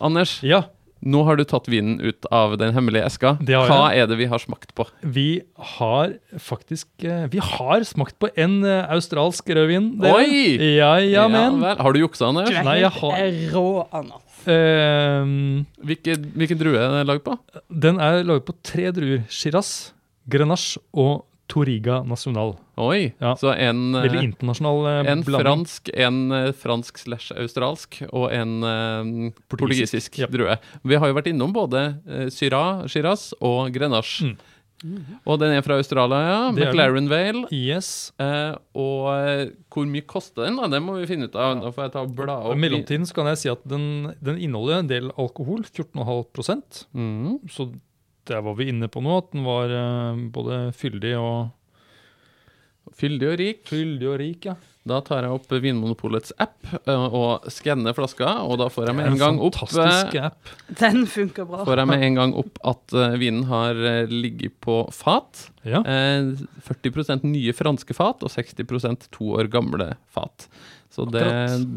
Anders, 0.01 0.39
Ja, 0.43 0.63
nå 1.03 1.23
har 1.25 1.35
du 1.39 1.43
tatt 1.49 1.65
vinen 1.71 1.99
ut 2.01 2.25
av 2.31 2.57
den 2.61 2.73
hemmelige 2.75 3.05
eska. 3.07 3.31
Hva 3.41 3.87
er 3.95 4.05
det 4.07 4.17
vi 4.19 4.27
har 4.29 4.39
smakt 4.39 4.73
på? 4.77 4.85
vi 5.01 5.41
har 5.77 6.13
faktisk 6.37 6.87
eh, 7.03 7.25
Vi 7.31 7.39
har 7.41 7.83
smakt 7.87 8.19
på 8.21 8.29
en 8.37 8.63
eh, 8.63 8.85
australsk 8.93 9.49
rødvin. 9.49 9.97
dere. 10.01 10.13
Oi! 10.21 10.75
Ja, 10.77 10.95
ja, 11.01 11.27
men. 11.27 11.59
vel. 11.61 11.77
Har 11.81 11.93
du 11.93 11.99
juksa, 12.03 12.27
Anders? 12.29 12.49
Er 12.53 12.63
Nei, 12.63 12.77
jeg 12.83 12.91
har- 12.99 13.17
eh, 13.17 13.49
rå, 13.53 13.87
ananas. 13.91 14.27
Uh, 14.41 15.61
Hvilken, 15.85 16.23
hvilken 16.33 16.57
drue 16.57 16.77
er 16.79 16.89
den 16.95 17.07
lagd 17.09 17.23
på? 17.25 17.35
den 17.69 17.99
er 18.01 18.23
laget 18.25 18.45
på 18.47 18.55
tre 18.65 18.89
druer. 18.95 19.23
Shiraz, 19.29 19.91
Grenache 20.29 20.79
og 20.93 21.25
Toriga 21.51 22.01
National. 22.07 22.55
Oi, 22.81 23.11
Ja. 23.21 23.35
så 23.37 23.51
en, 23.53 23.81
eh, 23.95 24.05
Veldig 24.07 24.23
internasjonal 24.31 24.79
eh, 24.89 25.11
en 25.11 25.21
blanding. 25.27 25.45
fransk, 25.45 25.91
en 25.95 26.19
eh, 26.31 26.51
fransk 26.57 26.97
slash 26.97 27.31
australsk 27.37 28.01
og 28.11 28.31
en 28.33 28.55
eh, 28.63 29.31
portugisisk 29.51 30.17
Ja. 30.23 30.27
drue. 30.27 30.57
Vi 30.83 30.95
har 30.97 31.07
jo 31.11 31.13
vært 31.19 31.29
innom 31.31 31.53
både 31.53 31.83
eh, 32.07 32.29
Syrah, 32.33 32.87
Shiraz 32.87 33.33
og 33.41 33.71
Grenache. 33.75 34.31
Mm. 34.33 34.37
Og 35.29 35.37
den 35.37 35.51
er 35.53 35.61
fra 35.61 35.75
Australia, 35.77 36.19
ja. 36.25 36.39
McLaren 36.51 37.05
Vale. 37.07 37.43
Yes. 37.53 38.11
Eh, 38.17 38.55
og 38.73 39.11
eh, 39.13 39.51
hvor 39.69 39.85
mye 39.85 40.01
koster 40.09 40.47
den? 40.47 40.57
da? 40.57 40.65
Det 40.73 40.79
må 40.81 40.95
vi 40.97 41.05
finne 41.05 41.27
ut 41.29 41.35
av. 41.37 41.59
Da 41.61 41.69
får 41.69 41.83
jeg 41.85 41.93
ta 41.93 42.01
og 42.01 42.15
bla 42.17 42.39
I 42.49 42.57
mellomtiden 42.57 43.05
kan 43.13 43.29
jeg 43.29 43.37
si 43.43 43.51
at 43.53 43.61
den, 43.69 44.15
den 44.25 44.39
inneholder 44.41 44.79
en 44.81 44.89
del 44.89 45.11
alkohol, 45.21 45.61
14,5 45.69 46.85
Mm. 46.97 47.37
Så 47.53 47.69
der 48.25 48.41
var 48.41 48.55
vi 48.57 48.69
inne 48.73 48.89
på 48.89 49.01
nå, 49.05 49.17
at 49.21 49.29
den 49.35 49.45
var 49.45 49.69
eh, 49.69 50.15
både 50.33 50.71
fyldig 50.73 51.13
og 51.21 51.51
Fyldig 52.97 53.29
og 53.29 53.39
rik. 53.41 53.63
Fyldig 53.69 54.09
og 54.11 54.19
rik, 54.21 54.49
ja. 54.49 54.57
Da 54.89 54.97
tar 55.05 55.27
jeg 55.27 55.35
opp 55.35 55.51
Vinmonopolets 55.61 56.33
app 56.41 56.65
eh, 56.79 57.03
og 57.13 57.45
skanner 57.53 57.93
flaska, 57.93 58.31
og 58.41 58.57
da 58.63 58.65
får 58.73 58.89
jeg 58.89 58.97
med 58.97 59.05
er 59.05 59.11
en 59.11 59.19
gang 59.21 59.37
opp 59.45 59.59
fantastisk 59.59 60.17
eh, 60.17 60.25
app. 60.31 60.53
Den 60.79 61.03
funker 61.05 61.45
bra. 61.45 61.61
Får 61.67 61.83
jeg 61.83 61.89
med 61.91 62.05
en 62.07 62.17
gang 62.17 62.33
opp 62.41 62.57
at 62.73 62.95
eh, 62.97 63.17
vinen 63.21 63.45
har 63.51 63.77
ligget 64.09 64.57
på 64.65 64.81
fat. 64.95 65.45
Ja. 65.61 65.83
Eh, 65.85 66.33
40% 66.65 67.29
nye 67.29 67.53
franske 67.53 67.93
fat 67.93 68.25
og 68.25 68.33
60 68.33 69.05
to 69.13 69.35
år 69.37 69.51
gamle 69.53 69.91
fat. 70.09 70.49
Så 70.91 71.05
det, 71.07 71.23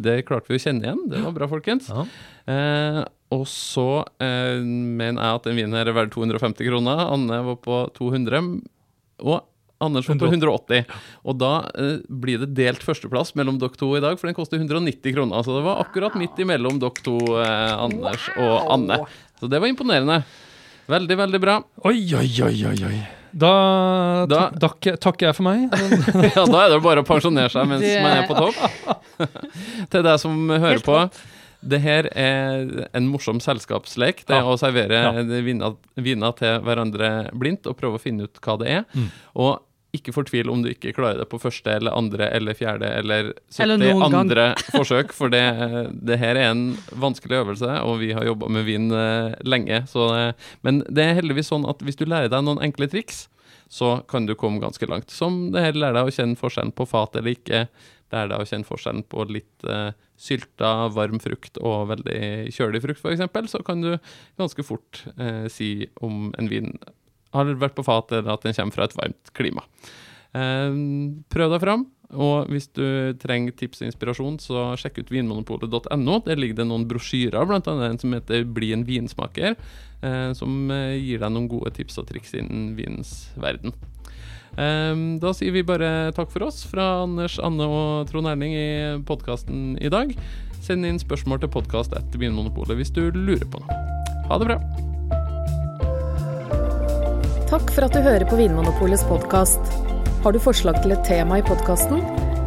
det 0.02 0.22
klarte 0.26 0.50
vi 0.50 0.58
å 0.58 0.62
kjenne 0.64 0.88
igjen. 0.88 1.04
Det 1.12 1.20
var 1.22 1.34
bra, 1.36 1.46
folkens. 1.50 1.86
Ja. 1.92 2.06
Eh, 2.50 3.02
og 3.34 3.44
så 3.50 3.88
eh, 4.22 4.58
mener 4.64 5.20
jeg 5.20 5.38
at 5.38 5.46
den 5.46 5.58
vinen 5.60 5.76
her 5.76 5.90
er 5.90 5.96
verdt 5.96 6.16
250 6.16 6.66
kroner. 6.66 7.04
Anne 7.12 7.38
var 7.46 7.60
på 7.62 7.84
200. 7.94 8.40
Og 9.22 9.44
Anders 9.82 10.06
var 10.08 10.16
på 10.22 10.28
180. 10.30 10.84
Og 11.26 11.36
da 11.40 11.52
eh, 11.74 11.96
blir 12.08 12.38
det 12.44 12.52
delt 12.54 12.84
førsteplass 12.86 13.34
mellom 13.38 13.58
dere 13.60 13.74
to 13.76 13.90
i 13.98 14.00
dag, 14.04 14.16
for 14.20 14.30
den 14.30 14.36
koster 14.38 14.60
190 14.62 15.12
kroner. 15.16 15.42
Så 15.44 15.56
det 15.58 15.64
var 15.66 15.82
akkurat 15.82 16.14
midt 16.20 16.38
imellom 16.40 16.78
dere 16.82 17.04
to, 17.04 17.18
eh, 17.42 17.74
Anders 17.74 18.28
og 18.36 18.70
Anne. 18.76 19.00
Så 19.40 19.50
det 19.50 19.60
var 19.60 19.68
imponerende. 19.68 20.22
Veldig, 20.86 21.16
veldig 21.16 21.40
bra. 21.40 21.58
Oi, 21.88 21.98
oi, 22.14 22.28
oi, 22.44 22.56
oi, 22.70 22.78
oi. 22.86 22.96
Da, 23.34 24.26
Da- 24.30 24.50
takker 24.62 24.94
takker 25.02 25.26
jeg 25.26 25.34
for 25.34 25.42
meg. 25.48 25.64
Ja, 26.36 26.44
da 26.46 26.58
er 26.66 26.74
det 26.76 26.82
bare 26.84 27.02
å 27.02 27.06
pensjonere 27.08 27.50
seg 27.50 27.66
mens 27.66 27.82
Det- 27.82 28.02
man 28.04 28.18
er 28.20 28.28
på 28.28 28.36
topp. 28.38 29.40
Til 29.90 30.04
deg 30.06 30.20
som 30.22 30.36
hører 30.52 30.76
Helt 30.78 30.86
på. 30.86 31.00
Det 31.64 31.80
her 31.84 32.08
er 32.12 32.88
en 32.92 33.06
morsom 33.10 33.40
selskapslek. 33.42 34.24
Det 34.28 34.36
er 34.36 34.48
å 34.48 34.56
servere 34.60 35.02
Ja. 35.04 35.12
viner, 35.96 36.32
til 36.38 36.58
hverandre 36.64 37.30
blindt 37.32 37.66
og 37.70 37.78
prøve 37.80 37.98
å 37.98 38.02
finne 38.02 38.28
ut 38.28 38.40
hva 38.44 38.58
det 38.60 38.68
er. 38.68 38.84
Mm. 38.94 39.08
Og 39.40 39.62
ikke 39.94 40.14
fortvil 40.14 40.50
om 40.50 40.62
du 40.64 40.70
ikke 40.72 40.92
klarer 40.96 41.20
det 41.22 41.28
på 41.30 41.38
første 41.38 41.70
eller 41.70 41.94
andre 41.94 42.26
eller 42.34 42.56
fjerde 42.58 42.88
eller 42.98 43.28
70 43.46 43.60
Eller 43.62 43.78
noen 43.78 44.16
andre 44.18 44.46
forsøk, 44.74 45.12
for 45.14 45.30
det, 45.30 45.44
det 45.94 46.18
her 46.18 46.34
er 46.40 46.50
en 46.50 46.64
vanskelig 46.98 47.38
øvelse, 47.44 47.76
og 47.86 48.00
vi 48.02 48.10
har 48.16 48.26
jobba 48.26 48.48
med 48.50 48.66
vin 48.66 48.90
eh, 48.90 49.36
lenge. 49.46 49.84
Så, 49.90 50.08
men 50.66 50.82
det 50.90 51.04
er 51.06 51.20
heldigvis 51.20 51.52
sånn 51.52 51.68
at 51.70 51.84
hvis 51.86 52.00
du 52.00 52.06
lærer 52.10 52.32
deg 52.32 52.42
noen 52.46 52.62
enkle 52.66 52.90
triks, 52.90 53.28
så 53.70 53.96
kan 54.10 54.26
du 54.26 54.34
komme 54.38 54.60
ganske 54.62 54.86
langt. 54.90 55.14
Som 55.14 55.52
det 55.54 55.62
her 55.64 55.78
lærer 55.78 56.00
deg 56.00 56.10
å 56.10 56.14
kjenne 56.14 56.38
forskjellen 56.38 56.74
på 56.76 56.86
fat 56.90 57.16
eller 57.18 57.34
ikke. 57.34 57.64
Lærer 58.12 58.34
deg 58.34 58.42
å 58.42 58.48
kjenne 58.50 58.68
forskjellen 58.68 59.06
på 59.10 59.24
litt 59.30 59.66
eh, 59.70 59.94
sylta, 60.20 60.88
varm 60.94 61.20
frukt 61.22 61.58
og 61.62 61.88
veldig 61.90 62.52
kjølig 62.54 62.82
frukt, 62.84 63.02
f.eks. 63.02 63.50
Så 63.50 63.62
kan 63.66 63.82
du 63.82 63.94
ganske 64.40 64.66
fort 64.66 65.04
eh, 65.18 65.46
si 65.52 65.88
om 66.04 66.30
en 66.38 66.50
vin 66.50 66.72
har 67.34 67.50
vært 67.58 67.74
på 67.74 67.86
fat, 67.86 68.12
eller 68.14 68.36
at 68.36 68.46
den 68.46 68.54
kommer 68.54 68.76
fra 68.76 68.86
et 68.86 68.96
varmt 68.98 69.34
klima. 69.34 69.66
Eh, 70.34 70.70
prøv 71.34 71.56
deg 71.56 71.66
fram. 71.66 71.88
Og 72.14 72.50
hvis 72.52 72.68
du 72.76 72.84
trenger 73.18 73.56
tips 73.58 73.80
og 73.82 73.88
inspirasjon, 73.88 74.36
så 74.42 74.66
sjekk 74.78 75.00
ut 75.02 75.10
vinmonopolet.no. 75.10 76.20
Der 76.26 76.38
ligger 76.38 76.60
det 76.60 76.68
noen 76.68 76.86
brosjyrer, 76.90 77.48
bl.a. 77.48 77.58
en 77.88 77.98
som 77.98 78.14
heter 78.14 78.44
'Bli 78.44 78.72
en 78.76 78.84
vinsmaker', 78.86 79.56
eh, 80.02 80.30
som 80.38 80.70
eh, 80.70 81.00
gir 81.00 81.24
deg 81.24 81.34
noen 81.34 81.50
gode 81.50 81.74
tips 81.74 81.98
og 81.98 82.08
triks 82.10 82.36
innen 82.38 82.76
vinens 82.78 83.32
verden. 83.34 83.74
Eh, 84.54 84.94
da 85.22 85.34
sier 85.34 85.54
vi 85.54 85.66
bare 85.66 86.12
takk 86.16 86.32
for 86.32 86.46
oss 86.48 86.62
fra 86.68 87.04
Anders, 87.04 87.38
Anne 87.42 87.66
og 87.66 88.10
Trond 88.10 88.30
Erling 88.30 88.54
i 88.54 88.68
podkasten 89.06 89.76
i 89.82 89.92
dag. 89.92 90.14
Send 90.64 90.86
inn 90.88 91.00
spørsmål 91.00 91.42
til 91.42 91.52
podkast 91.52 91.92
etter 91.96 92.20
Vinmonopolet 92.22 92.78
hvis 92.78 92.92
du 92.94 93.08
lurer 93.12 93.44
på 93.50 93.60
noe. 93.60 93.80
Ha 94.30 94.40
det 94.40 94.48
bra. 94.48 94.58
Takk 97.50 97.68
for 97.74 97.86
at 97.86 97.94
du 97.94 98.00
hører 98.02 98.24
på 98.26 98.38
Vinmonopolets 98.40 99.04
podkast. 99.06 99.60
Har 100.24 100.32
du 100.32 100.40
forslag 100.40 100.80
til 100.82 100.94
et 100.96 101.04
tema 101.06 101.38
i 101.38 101.44
podkasten? 101.44 102.00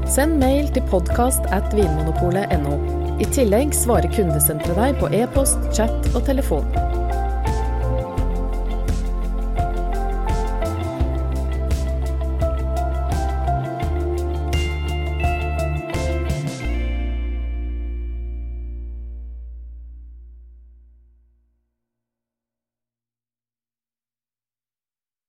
Send 0.10 0.40
mail 0.42 0.72
til 0.74 0.84
podkast 0.90 1.46
at 1.54 1.70
vinmonopolet.no. 1.78 2.78
I 3.22 3.30
tillegg 3.34 3.76
svarer 3.78 4.10
kundesenteret 4.14 4.78
deg 4.82 5.00
på 5.02 5.14
e-post, 5.14 5.62
chat 5.78 6.12
og 6.16 6.24
telefon. 6.26 6.87